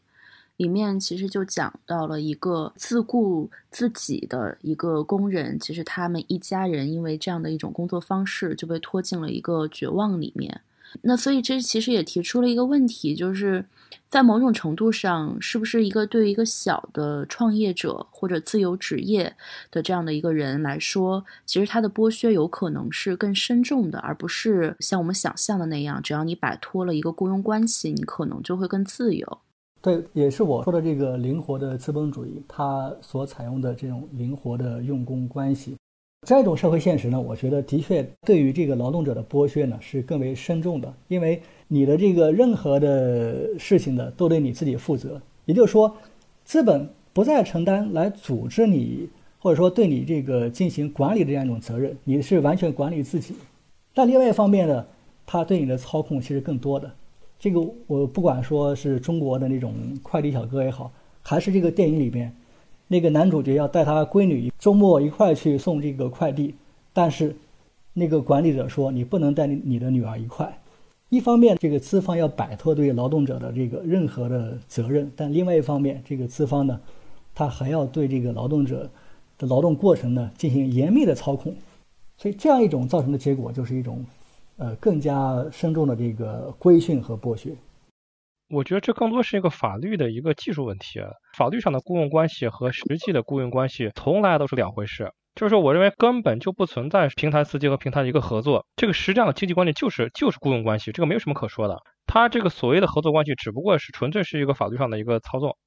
[0.58, 10.62] 里面其实就讲到了一个自顾自己的一个工人，其实他们一家人因为这样的一种工作方式，就被拖进了一个绝望里面。
[11.02, 13.66] 那所以这其实也提出了一个问题，就是
[14.10, 19.36] 在某种程度上，是不是一个对于一个小的创业者或者自由职业
[19.72, 29.40] 的这样的一个人来说，其实他的剥削有可能是更深重的，而不是像我们想象的那样，只要你摆脱了一个雇佣关系，你可能就会更自由。
[29.84, 35.76] 对，也是我说的这个灵活的资本主义，它所采用的这种灵活的用工关系。
[36.26, 45.94] 这种社会现实呢，我觉得的确对于这个劳动者的剥削呢是更为深重的，因为你的这个任何的事情呢都得你自己负责，也就是说，
[46.46, 53.36] 资本不再承担来组织你或者说对你这个进行管理的这样一种责任，你是完全管理自己。
[53.94, 54.86] 但另外一方面呢，
[55.26, 56.90] 他对你的操控其实更多的。
[57.40, 60.92] 这个我不管说是中国的那种快递小哥也好，
[61.22, 62.34] 还是这个电影里边。
[62.88, 66.54] 那个男主角要带他闺女周末一块去送这个快递，
[66.92, 67.36] 但是
[67.94, 70.60] 那个管理者说你不能带你你的女儿一块。
[71.10, 76.80] 一方面，这个资方要摆脱对劳动者的这个任何的责任，但另外一方面，这个资方呢，
[77.36, 78.90] 他还要对这个劳动者
[79.38, 81.56] 的劳动过程呢进行严密的操控。
[82.18, 84.04] 所以，这样一种造成的结果就是一种
[84.58, 87.56] 呃更加深重的这个规训和剥削。
[88.50, 91.00] 我觉得这更多是一个法律的一个技术问题，
[91.38, 95.12] 法律上的雇佣关系和实际的雇佣关系从来都是两回事。
[95.34, 101.80] 就是说，我认为根本就不存在平台司机和平台的一个合作，这个实际上的经济关系就是就是雇佣关系，这个没有什么可说的。
[102.06, 105.58] 他这个所谓的合作关系只不过是纯粹是一个法律上的一个操作。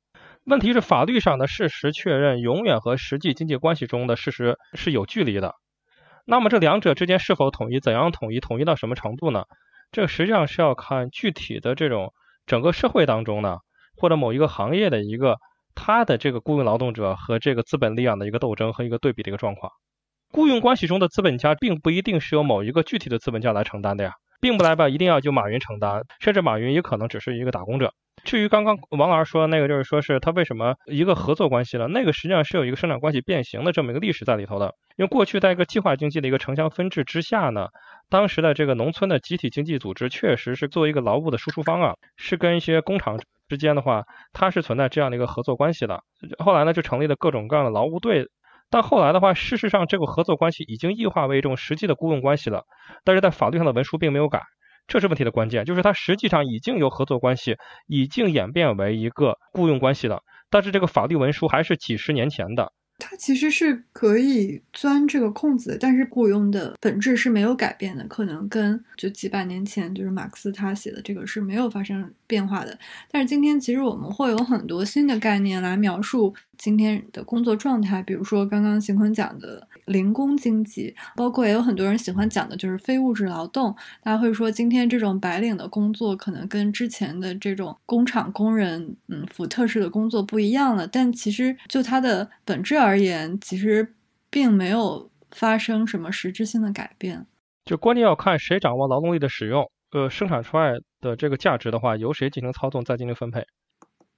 [0.44, 5.56] 问题是法律上的事实确认永远和实际经济关系中的事实是有距离的。
[6.26, 9.44] 那么这两者之间是否统一，怎样统一，统一到什么程度呢？
[9.92, 12.12] 这实际上是要看具体的这种。
[12.46, 13.56] 整个社会当中呢，
[13.96, 15.38] 或者某一个行业的一个
[15.74, 19.72] 他的这个雇佣劳动者和这个资本力量的一个斗争和一个对比的一个状况。
[20.30, 27.92] 雇佣关系中的资本家并不一定是由某一个具体的资本家来承担的呀，并不代表一定要就马云承担，甚至马云也可能只是一个打工者。
[28.26, 34.74] 至于刚刚王老师说的那个，就是说是他为什么一个合作关系了，那个实际上是有一个生产关系变形的这么一个历史在里头的。
[34.96, 37.68] 因为过去在一个计划经济的一个城乡分治之下呢。
[38.08, 46.00] 当时的这个农村的集体经济组织确实是作为一个劳务的输出方啊，是跟一些工厂之间的话，它是存在这样的一个合作关系的。
[46.38, 48.26] 后来呢，就成立了各种各样的劳务队。
[48.70, 52.64] 但后来的话，事实上这个合作关系已经异化为一种实际的雇佣关系了。
[53.04, 54.42] 但是在法律上的文书并没有改，
[54.86, 60.22] 这是问题的关键，就是它实际上已经由合作关系已经演变为一个雇佣关系了。
[60.48, 62.72] 但是这个法律文书还是几十年前的。
[62.98, 72.78] 它其实是可以钻这个空子，但是雇佣的本质是没有改变的，可能跟就几百年前就是马克思他写的这个是没有发生变化的。
[73.10, 83.74] 但是今天其实我们会有很多新的概念来描述今天的工作状态，比如说刚刚邢坤讲的零工经济，包括也有很多人喜欢讲的就是非物质劳动。
[84.02, 90.86] 大家会说今天这种白领的工作可能跟之前的这种工厂工人，嗯，福特式的工作不一样了。
[90.86, 93.94] 但其实就它的本质而而言，其实
[94.30, 97.26] 并没有发生什么实质性的改变。
[97.64, 103.44] 就关键要看谁掌握劳动力的使用，呃，生产出来的这个价值的话，由谁进行操纵，再进行分配。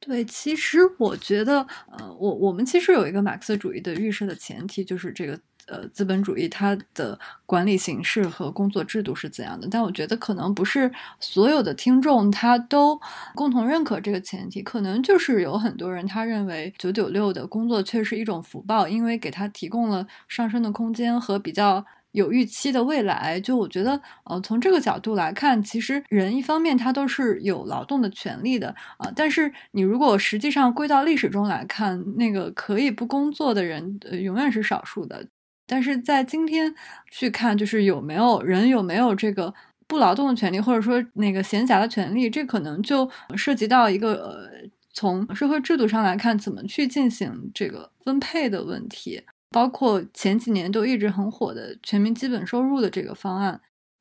[0.01, 5.39] 对，其实我觉得，呃，我我们其实有一个马克思主义的预设的前提，就是这个。
[5.71, 9.69] 呃，资本主义它的管理形式和工作制度是怎样的？
[9.71, 12.99] 但我觉得可能不是所有的听众他都
[13.35, 23.41] 共同认可这个前提，可能就是有很多人他认为九九六的工作却是一种福报，因为给他提供了上升的空间和比较有预期的未来。
[23.41, 35.27] 就我觉得，呃，从这个角度来看，其实人一方面他都是有劳动的权利的啊，但是你如果实际上归到历史中来看，那个可以不工作的人，呃，永远是少数的。
[35.67, 36.75] 但是在今天
[37.11, 39.53] 去看，就是有没有人有没有这个
[39.87, 44.49] 不劳动的权利，或者说那个闲暇的权利，这可能就涉及到一个呃，
[44.95, 49.23] 从社会制度上来看，怎么去进行这个分配的问题。
[49.51, 53.61] 包括前几年都一直很火的全民基本收入的这个方案，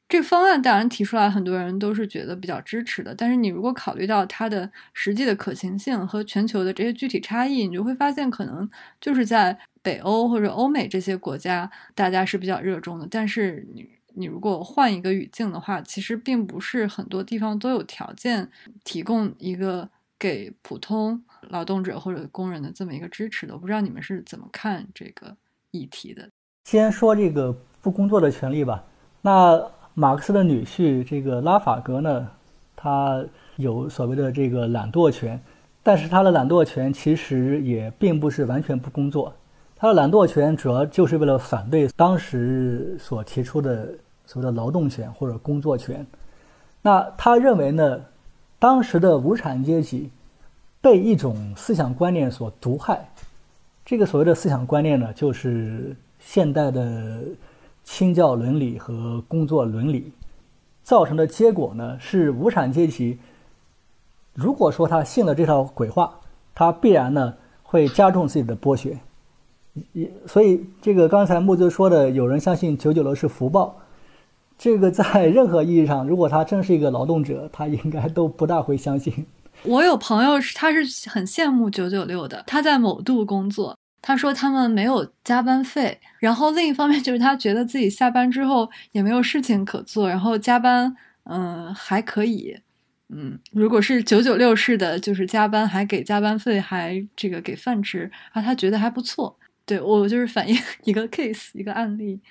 [0.09, 3.13] 这个方案当然提出来，很多人都是觉得比较支持的。
[3.15, 8.69] 但是你如果考虑到它的实际的可行性和全球的这些具体差异，你就会发现，可能
[9.01, 13.07] 就是在北欧或者欧美这些国家，大家是比较热衷的。
[13.09, 18.49] 但是你你如果换一个语境的话，其实并不是很多地方都有条件
[18.83, 21.23] 提供一个给普通。
[21.49, 25.35] 劳动者或者工人的这么一个支持的，我不知道你们是怎么看这个
[25.71, 26.29] 议题的。
[26.65, 28.83] 先说这个不工作的权利吧。
[29.21, 29.61] 那
[29.93, 32.27] 马克思的女婿这个拉法格呢，
[32.75, 33.23] 他
[33.55, 35.39] 有所谓的这个懒惰权，
[35.81, 39.33] 但是他的懒惰权其实也并不是完全不工作。
[39.75, 43.93] 他的懒惰权主要就是为了反对当时所提出的
[44.25, 46.05] 所谓的劳动权或者工作权。
[46.81, 48.01] 那他认为呢，
[48.59, 50.09] 当时的无产阶级。
[50.87, 53.05] 被一种思想观念所毒害，
[53.83, 57.21] 这个所谓的思想观念呢，就是现代的
[57.83, 60.13] 清教伦理和工作伦理
[60.83, 63.19] 造成的结果呢，是无产阶级
[64.33, 66.21] 如果说他信了这套鬼话，
[66.55, 68.97] 他必然呢会加重自己的剥削。
[70.25, 73.75] 所以这个刚才木子说的，有人相信九九楼是福报，
[74.57, 79.25] 这个在任何意义上，如果他真是一个劳动者，他应该都不大会相信。
[79.63, 82.43] 我有朋友是，他是很羡慕九九六的。
[82.47, 85.99] 他在某度工作，他说他们没有加班费。
[86.19, 92.57] 然后另一方面就是他觉得自己下班之后也没有事情可做，然后加班，嗯，还可以，
[93.09, 99.37] 嗯，如果是九九六式的，就是加班还给加班费，还这个给饭吃啊，他觉得还不错。
[99.65, 102.21] 对我就是反映 一个 case，一个案例。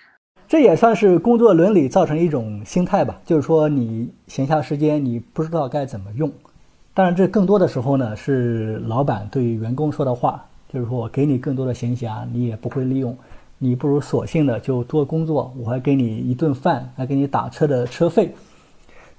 [0.48, 6.32] 这也算是工作伦理造成一种心态吧，就是说你闲暇时间你不知道该怎么用。
[6.96, 13.14] 当然，这更多的时候呢，是老板对员工说的话，就是说我给你更多的闲暇，你也不会利用，
[13.59, 18.35] 你不如索性的就多工作，我还给你一顿饭，还给你打车的车费。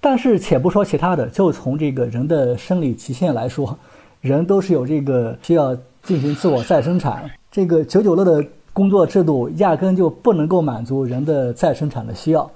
[0.01, 3.77] 但是，且不说其他的，就从这个人的生理极限来说，
[4.21, 12.49] 人都是有这个需要进行自我再生产，这个九九六的工作制度压根就不能够满足人的再生产的需要。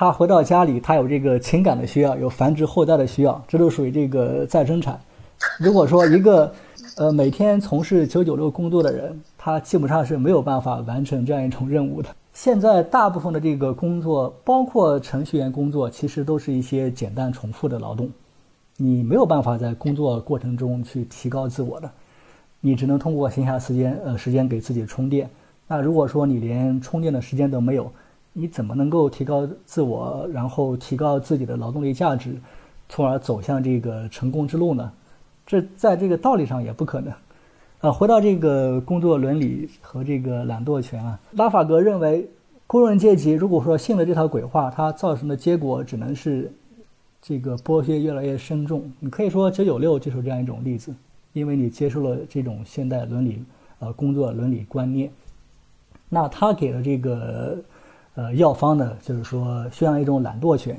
[0.00, 4.96] 他回到家里，他有这个情感的需要，有繁殖后代的需要，这都属于这个再生产。
[5.58, 6.52] 如果说一个，
[6.98, 12.08] 呃，每天从事九九六工作的人，他基本上是没有办法完成这样一种任务的。
[12.32, 18.08] 现在大部分的这个工作，包括程序员工作，其实都是一些简单重复的劳动，
[18.76, 21.90] 你没有办法在工作过程中去提高自我的，
[22.60, 25.28] 你只能通过闲暇时间，呃，时间给自己充电。
[25.66, 27.90] 那如果说你连充电的时间都没有，
[28.40, 32.36] 你怎么能够提高自我，然后提高自己的劳动力价值，
[32.88, 34.92] 从而走向这个成功之路呢？
[35.44, 37.12] 这在这个道理上也不可能。
[37.80, 42.28] 啊，回到这个工作伦理和这个懒惰权啊，拉法格认为，
[42.68, 46.52] 工人阶级如果说信了这套鬼话，它造成的结果只能是
[47.20, 48.88] 这个剥削越来越深重。
[49.00, 50.94] 你可以说九九六就是这样一种例子，
[51.32, 53.42] 因为你接受了这种现代伦理
[53.80, 55.10] 呃工作伦理观念，
[56.08, 57.58] 那他给了这个。
[58.18, 60.76] 呃，药方呢，就是说宣扬一种懒惰权。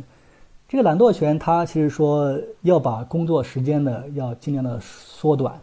[0.68, 5.58] 这个懒惰权，它其实说要把工作时间呢，要尽量的缩短。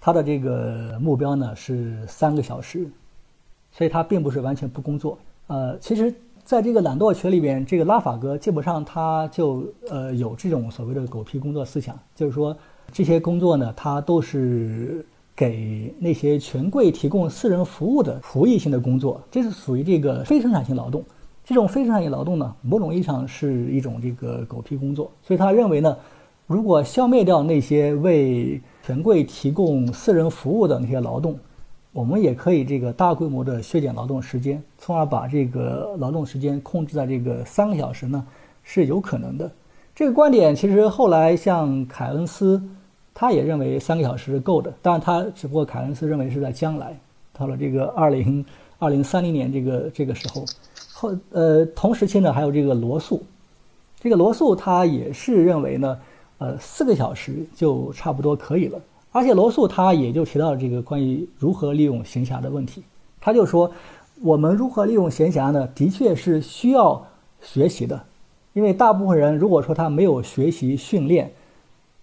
[0.00, 2.88] 它的这个目标呢是三个小时，
[3.72, 5.18] 所以它并不是完全不工作。
[5.48, 12.56] 呃，其实在这个懒惰权里边，这个拉法格基本上他就呃有这种所谓的狗屁工作思想，就是说
[12.92, 15.04] 这些工作呢，它都是。
[15.40, 21.02] 给那些权贵提供私人服务的服役性的工作，这是属于这个非生产性劳动。
[21.42, 25.10] 这种非生产性劳动呢，某种意义上是一种这个狗屁工作。
[25.22, 25.96] 所以他认为呢，
[26.46, 31.38] 如果消灭掉那些为权贵提供私人服务的那些劳动，
[31.94, 38.22] 我们也可以这个大规模的削减劳动时间，从而把这个劳动时间控制在这个三个小时呢，
[38.62, 39.50] 是有可能的。
[39.94, 42.62] 这个观点其实后来像凯恩斯。
[43.14, 46.98] 他也认为三个小时是够的，当然他只不过凯恩斯认为是在将来，
[47.32, 48.44] 到了这个二零
[48.78, 50.44] 二零三零年这个这个时候，
[50.92, 53.22] 后呃同时期呢还有这个罗素，
[54.00, 55.98] 这个罗素他也是认为呢，
[56.38, 58.80] 呃四个小时就差不多可以了，
[59.12, 62.82] 而且罗素他也就提到了这个关于如何利用闲暇的问题，
[63.20, 63.70] 他就说，
[64.22, 65.68] 我们如何利用闲暇呢？
[65.74, 67.06] 的确是需要
[67.42, 68.02] 学习的，
[68.52, 71.30] 因为大部分人如果说他没有学习训练，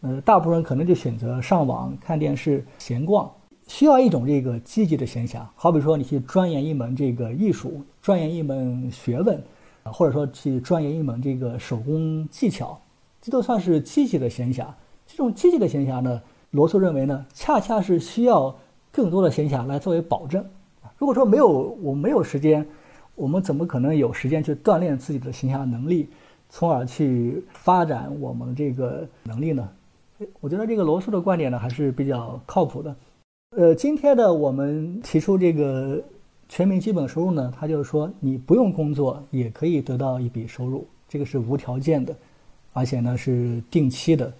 [0.01, 3.29] 呃，大部分人可能就选择上网看电视、闲逛，
[3.67, 5.41] 需要一种这个积极的闲暇。
[5.55, 9.41] 好比说你去钻研一门这个艺术，钻研一门学问，
[9.83, 12.79] 啊或者说去钻研一门这个手工技巧，
[13.21, 14.67] 这都算是积极的闲暇。
[15.07, 16.21] 这种积极的闲暇呢，
[16.51, 18.55] 罗素认为呢，恰恰是需要
[18.91, 20.45] 更多的闲暇来作为保证。
[20.99, 21.47] 如果说没有
[21.81, 22.63] 我没有时间，
[23.15, 26.09] 我们怎么可能有时间去锻炼自己的闲暇能力，
[26.49, 29.67] 从而去发展我们这个能力呢？
[30.39, 32.95] 我觉得这个罗素的观点呢还是比较靠谱的。
[33.55, 36.01] 呃，今天的我们提出这个
[36.49, 42.15] 全民基本收入呢，他就是说你不用工作也可以得到一笔收入，这个是无条件的，
[42.74, 44.32] 而且呢是定期的。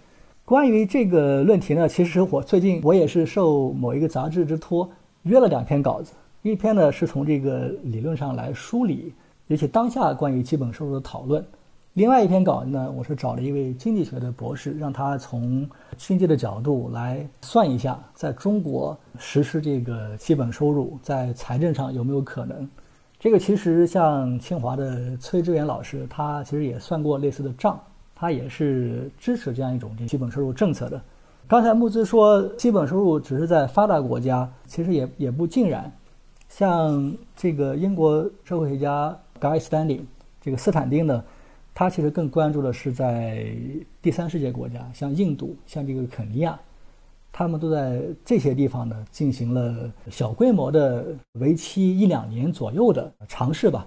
[0.44, 4.90] 关于这个论题呢，其实我最近我也是受某一个杂志之托
[5.24, 6.14] 约了两篇稿子。
[6.44, 9.14] 一篇呢是从这个理论上来梳理，
[9.48, 11.42] 尤其当下关于基本收入的讨论；
[11.98, 15.68] 另外一篇稿子呢，我是找了一位经济学的博士，让他从
[15.98, 22.70] 经济的角度来算一下，在中国实施这个基本收入在财政上有没有可能。
[23.20, 27.80] 这个其实像清华的崔志远老师，他其实也算过类似的账，
[28.14, 31.02] 他也是支持这样一种基本收入政策的。
[31.48, 35.92] 刚才穆兹说基本收入只是在发达国家，其实也也不尽然。
[36.48, 40.02] 像这个英国社会学家 Guy Standing，
[40.40, 41.24] 这个斯坦丁呢，
[41.80, 43.46] 他其实更关注的是在
[44.02, 46.60] 第三世界国家，像印度、像这个肯尼亚，
[47.32, 53.86] 他们都在这些地方呢进行了小规模的、为期一两年左右的尝试吧。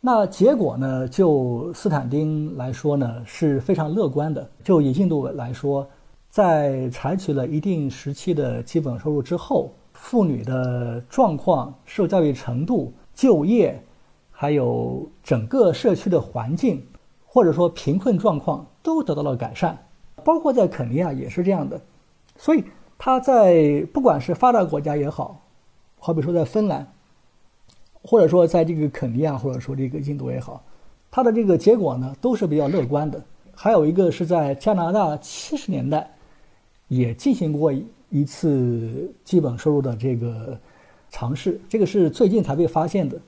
[0.00, 4.48] 那结果呢，就斯坦丁来说呢是非常乐观的。
[4.62, 5.84] 就以印度来说，
[6.28, 9.74] 在采取了一定时期的基本收入之后。
[9.92, 13.82] 妇女的状况、受教育程度、就业，
[14.30, 16.80] 还有整个社区的环境，
[17.28, 19.78] 或者说贫困状况都得到了改善，
[20.24, 21.80] 包括在肯尼亚也是这样的。
[22.36, 22.64] 所以
[22.96, 25.40] 他在不管是发达国家也好，
[26.00, 26.90] 好比说在芬兰，
[28.02, 30.64] 或者说在这个肯尼亚，或者说这个印度也好，
[31.10, 33.22] 他的这个结果呢都是比较乐观的。
[33.54, 36.10] 还有一个是在加拿大七十年代
[36.88, 37.72] 也进行过。
[38.10, 40.58] 一次基本收入的这个
[41.10, 43.20] 尝试，这个是最近才被发现的，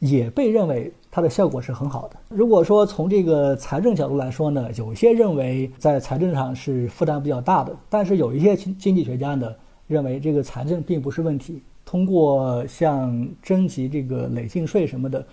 [0.00, 2.16] 也被认为它的效果是很好的。
[2.30, 9.54] 如果说从这个财政角度来说呢，有些认为在财政上是负担比较大的，但是有一些经经济学家呢
[9.86, 15.24] 认为这个财政并不是问题，通过像征集这个累进税什么的，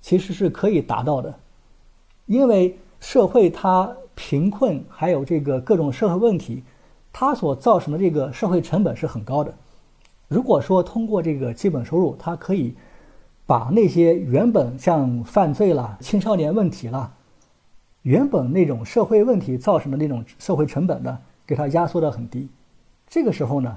[0.00, 1.34] 其实是可以达到的，
[2.26, 6.62] 因为社会它贫困还有这个各种社会问题。
[7.16, 9.54] 它所造成的这个社会成本是很高的。
[10.26, 12.74] 如果说通过这个基本收入，它可以
[13.46, 17.12] 把那些原本像犯罪啦、青少年问题啦，
[18.02, 22.48] 原本那种社会问题造成的那种社会成本呢，给它压缩到很低。
[23.06, 23.76] 这个时候呢，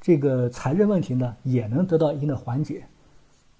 [0.00, 2.84] 这个财政问题呢也能得到一定的缓解。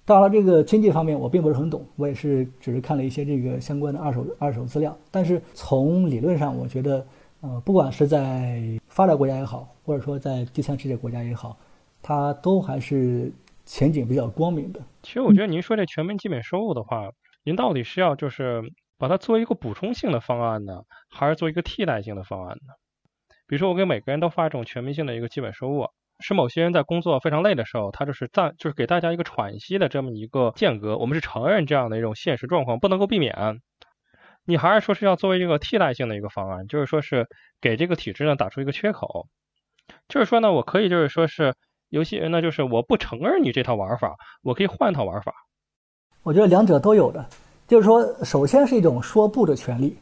[0.05, 4.97] 当然，这个经济方面我并不是很懂，我也是只是看了一些这个相关的二手二手资料。
[5.09, 7.05] 但是从理论上，我觉得。
[7.43, 11.57] 呃，不管是在发达国家也好，或者说在第三世界国家也好，
[11.99, 13.31] 它都还是
[13.65, 14.81] 前景比较光明的。
[15.01, 17.09] 其实我觉得您说这全民基本收入的话，
[17.43, 18.63] 您到底是要就是
[18.97, 22.73] 把它做一个补充性的方案呢，还是做一个替代性的方案呢？
[23.47, 25.87] 比如说我给每个人都发这种全民性的一个基本收入，
[26.19, 30.97] 是某些人在工作非常累的时候，他就是暂就是给大家一个喘息的这么一个间隔。
[30.97, 33.59] 我们是承认这样的一种现实状况不能够避免。
[34.45, 37.27] 你还是说是要作为一个替代性的一个方案，就是说是
[37.59, 39.27] 给这个体制呢打出一个缺口，
[40.07, 41.53] 就是说呢，我可以就是说是
[41.91, 45.33] 有些人呢，就是我不承认你这套玩法，我可以换套玩法。
[46.23, 47.25] 我觉得两者都有的，
[47.67, 49.97] 就是说，首先是一种说不的权利。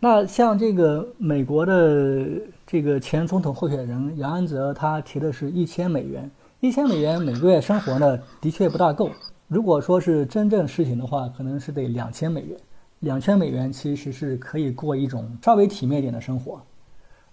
[0.00, 2.26] 那像这个美国的
[2.66, 6.30] 这个前总统候选人杨安泽，他提的是一千美元，
[6.60, 9.10] 一千美元每个月生活呢，的确不大够。
[9.46, 12.58] 如果说是真正实行的话，可能是得两千美元。
[13.00, 16.58] 两千美元其实是可以过一种稍微体面点的生活，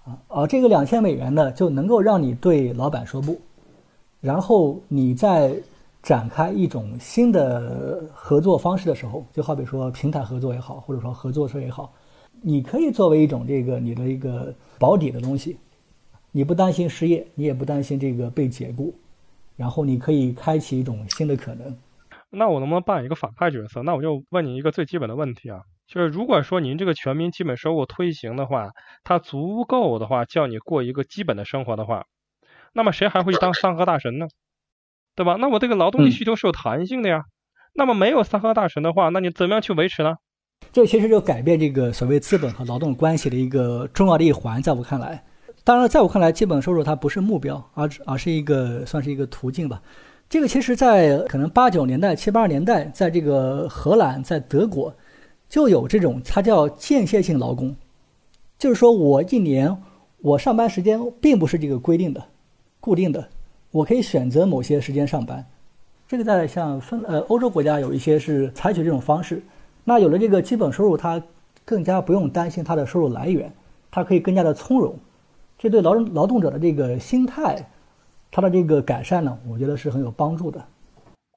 [0.04, 3.40] 啊，而这个两千美元呢，就能够让你对老板说不，
[4.22, 5.56] 然后你在
[6.04, 11.92] 展开一种新的合作方式的时候，就好比说平台合作也好，或者说合作社也好，
[12.42, 15.58] 你可以作为一种这个你的一个保底的东西，
[16.32, 18.94] 你不担心失业，你也不担心这个被解雇，
[19.58, 21.76] 然后你可以开启一种新的可能。
[22.30, 23.84] 那我能不能扮演一个反派角色？
[23.84, 28.70] 那我就问你一个最基本的问题啊，就是如果说您这个全民基本收入推行的话，
[29.04, 32.06] 它足够的话，叫你过一个基本的生活的话，
[32.74, 34.28] 那么谁还会当三和大神呢？
[35.16, 35.36] 对吧？
[35.40, 37.24] 那我这个劳动力需求是有弹性的呀。
[37.74, 40.16] 那么没有三和大神的话，那你怎么样去维持呢？
[40.72, 45.24] 这其实就改变这个所谓资本和劳动关系的一个重要的一环，在我看来。
[45.64, 49.82] 当然，在我看来，基本收入它不是目标，而而是一个算是一个途径吧。
[50.30, 54.96] 这个其实，在可能八九年代、七八十年代，在这个荷兰、在德国，
[55.50, 57.76] 就有这种它叫间歇性劳工，
[58.58, 59.78] 就是说我一年
[60.20, 62.26] 我上班时间并不是这个规定的、
[62.82, 63.30] 固定的，
[63.72, 65.46] 我可以选择某些时间上班。
[66.06, 69.42] 这个在像分呃欧洲国家有一些是采取这种方式。
[69.86, 71.24] 那有了这个基本收入，它
[71.64, 73.50] 更加不用担心它的收入来源，
[73.90, 74.94] 它可以更加的从容。
[75.58, 77.70] 这对劳劳动者的这个心态，
[78.32, 80.66] 他的这个改善呢，我觉得是很有帮助的。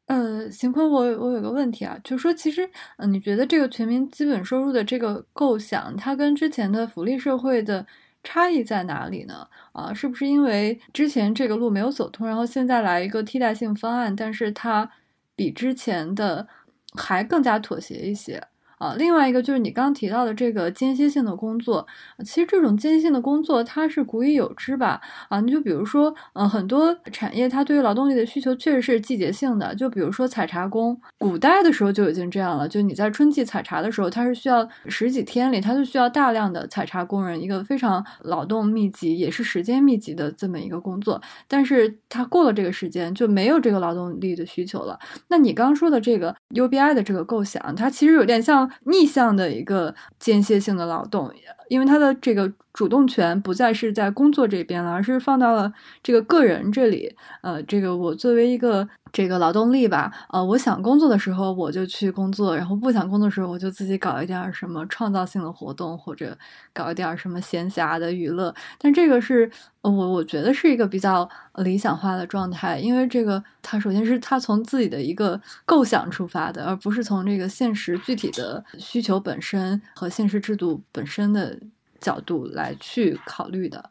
[0.07, 7.87] 呃，邢坤，我我有个问题啊，就是说，其实，嗯，你觉得这个全民基本收入的这个构想，它跟之前的福利社会的
[8.25, 9.47] 差异在哪里呢？
[9.73, 14.91] 啊，是不是因为之前这个路没有走通，然后现在来一个替代性方案，但是它
[15.37, 16.49] 比之前的
[16.95, 18.43] 还更加妥协一些？
[18.79, 21.87] 啊，另外一个就是你刚提到的这个间歇性的工作，
[22.25, 25.01] 其实这种间歇性的工作它是古已有之吧？
[25.29, 44.99] 啊，你就比如说，嗯，很多产业它对于劳动力的需求确实是季节性的，就比如说采茶工，古代的时候就已经这样了，就你在春季采茶的时候，它是需要十几天里，它就需要大量的采茶工人，一个非常劳动密集也是时间密集的这么一个工作，但是它过了这个时间就没有这个劳动力的需求了。
[45.29, 48.65] 那你刚说的这个 UBI 的这个构想，它其实有点像。
[48.85, 51.33] 逆向的一个间歇性的劳动，
[51.69, 55.73] 因为他的这个主动权不再是在工作这边了，而是放到了
[56.03, 57.17] 这个个人这里。
[57.41, 66.37] 呃，这个我作为一个这个劳动力吧，呃，我想工作的时候我就去工作，然后不想工作的时候我就自己搞一点什么创造性的活动，或者
[66.75, 68.55] 搞一点什么闲暇的娱乐。
[68.79, 69.51] 但这个是。
[69.85, 81.61] 我我觉得是一个比较理想化的状态，因为这个他首先是他从自己的一个构想出发的，而不是从这个现实具体的需求本身和现实制度本身的
[82.01, 83.91] 角度来去考虑的。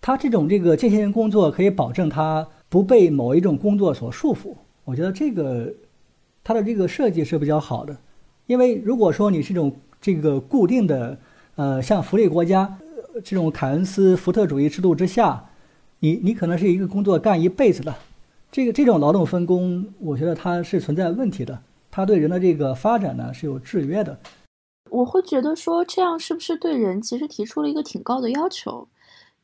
[0.00, 4.54] 他这种这个间歇性工作可以保证他不被某一种工作所束缚，
[4.84, 5.72] 我觉得这个
[6.42, 7.96] 他的这个设计是比较好的，
[8.46, 11.18] 因为如果说你是这种这个固定的，
[11.56, 12.78] 呃，像福利国家。
[13.24, 15.50] 这种凯恩斯福特主义制度之下，
[15.98, 17.92] 你你可能是一个工作干一辈子的，
[18.52, 21.60] 这个这种劳动分工，我觉得它是存在问题的，
[21.90, 24.16] 它对人的这个发展呢是有制约的。
[24.98, 28.86] 我会觉得说这样是不是对人其实提出了一个挺高的要求？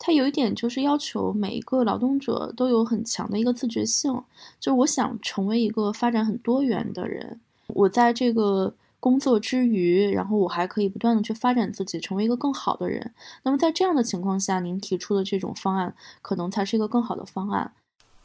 [0.00, 4.12] 它有一点就是要求每一个劳动者都有很强的一个自觉性，
[4.58, 8.74] 就是我想成为一个发展很多元的人，我在这个。
[9.04, 13.12] 工作之余，然后我还可以不断的去发展自己，成为一个更好的人。
[13.42, 17.70] 那么在这样的情况下，您提出的这种方案，可能才是一个更好的方案。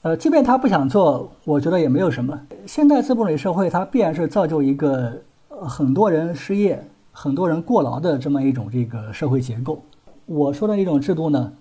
[0.04, 2.48] 呃，即便他不想做，我觉得也没有什么。
[2.66, 6.82] 现代资本主义社会，它必然是造就一个很多人失业、
[7.22, 9.84] 很多人过劳的这么一种这个社会结构。
[10.26, 11.52] 我说的一种制度呢，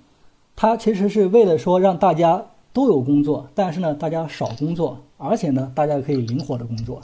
[0.54, 7.00] 它其实是为了说让大家都有工作，但是呢，大家少工作，而且呢，大家可以灵活的工作。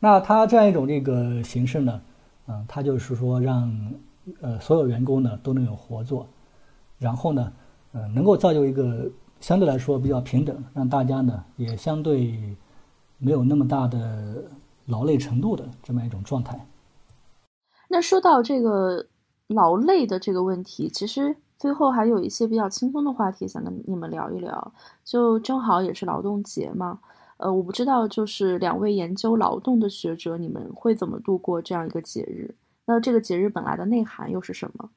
[0.00, 1.98] 那他这样一种这个形式呢，
[2.46, 3.94] 嗯，他就是说让
[4.42, 6.26] 呃所有员工呢都能有活做，
[6.98, 7.50] 然后呢，
[7.92, 9.10] 呃，能够造就一个
[9.40, 12.38] 相对来说比较平等，让大家呢也相对
[13.16, 14.44] 没有那么大的
[14.84, 16.62] 劳累程度的这么一种状态。
[17.92, 19.04] 那说到这个
[19.48, 24.72] 劳累的这个问题，其实最后还有一些比较轻松的话题想跟你们聊一聊，
[25.04, 27.00] 就正好也是劳动节嘛。
[27.38, 32.54] 呃，我不知道，就是两位研究劳动的学者，你们会怎么度过这样一个节日？
[32.86, 34.90] 那这个节日本来的内涵又是什么？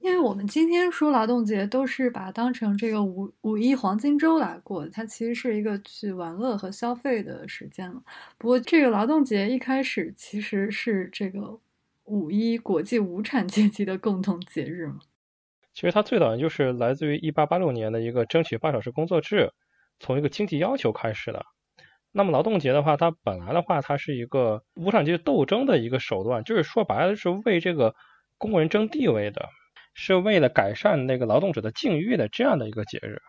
[0.00, 8.02] 因为我们今天说劳动节，都是把它当成这个五五一黄金周来过，它其实是一个去玩乐和消费的时间了。
[8.36, 11.58] 不过，这个劳动节一开始其实是这个
[12.06, 14.98] 五一国际无产阶级的共同节日嘛。
[15.74, 19.52] 其实它最早就是来自于一八八六年的一个争取八小时工作制，
[20.00, 21.44] 从一个经济要求开始的。
[22.12, 27.94] 那么劳动节的话，它本来的话，它是一个无产阶级斗争的一个手段，就是说白了是为这个
[28.38, 29.50] 工人争地位的，
[29.92, 33.20] 是为了改善那个劳动者的境遇的这样的一个节日。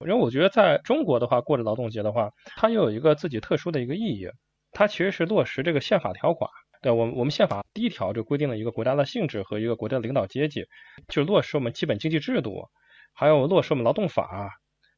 [0.00, 4.28] 因为我觉得在中国的话，过着劳动节的话，它又有一个自己特殊的一个意义，
[4.70, 6.48] 它其实是落实这个宪法条款。
[6.82, 10.66] 对我我们宪法第一条就规定了一个国家的性质和一个国家的领导阶级，
[11.08, 12.68] 就落实我们基本经济制度，
[13.14, 14.50] 还有落实我们劳动法，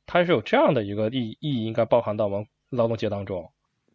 [0.06, 2.46] 它是有这样的一个意意义，应该包含到我们。
[2.70, 3.48] 劳动节当中，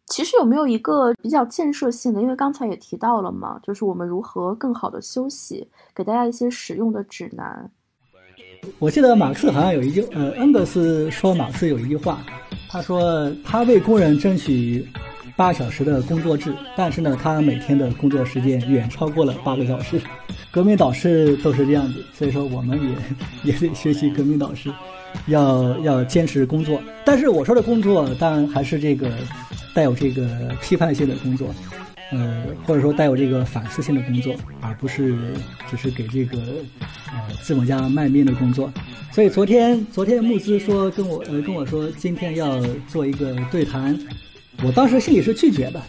[0.06, 2.22] 其实有没有一个比较建设性的？
[2.22, 7.70] 因为刚才也提到了嘛，就是我们如何更好的休息，给大家一些实用的指南。
[8.78, 12.24] 我记得马克思好像有一句，呃，恩格斯说马克思有一句话，
[12.70, 14.88] 他说他为工人争取
[15.40, 19.98] 八小时的工作制，但是呢，他每天的工作时间远超过了八个小时。
[20.50, 22.78] 革命导师都是这样子，所以说我们
[23.42, 24.70] 也也得学习革命导师，
[25.28, 26.78] 要要坚持工作。
[27.06, 29.10] 但是我说的工作，当然还是这个
[29.74, 30.28] 带有这个
[30.60, 31.48] 批判性的工作。
[32.12, 35.16] 呃，或者说带有这个反思性的工作，而不是
[35.70, 36.36] 只是给这个
[37.12, 38.70] 呃资本家卖命的工作。
[39.10, 43.98] 所以昨天昨天穆兹说跟我呃跟我说今天要做一个对谈，
[44.62, 45.80] 我当时心里是拒绝的，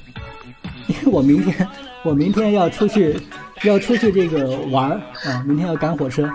[0.88, 1.68] 因为我明天
[2.04, 3.16] 我明天要出去
[3.64, 6.30] 要出去这个玩儿啊，明天要赶火车，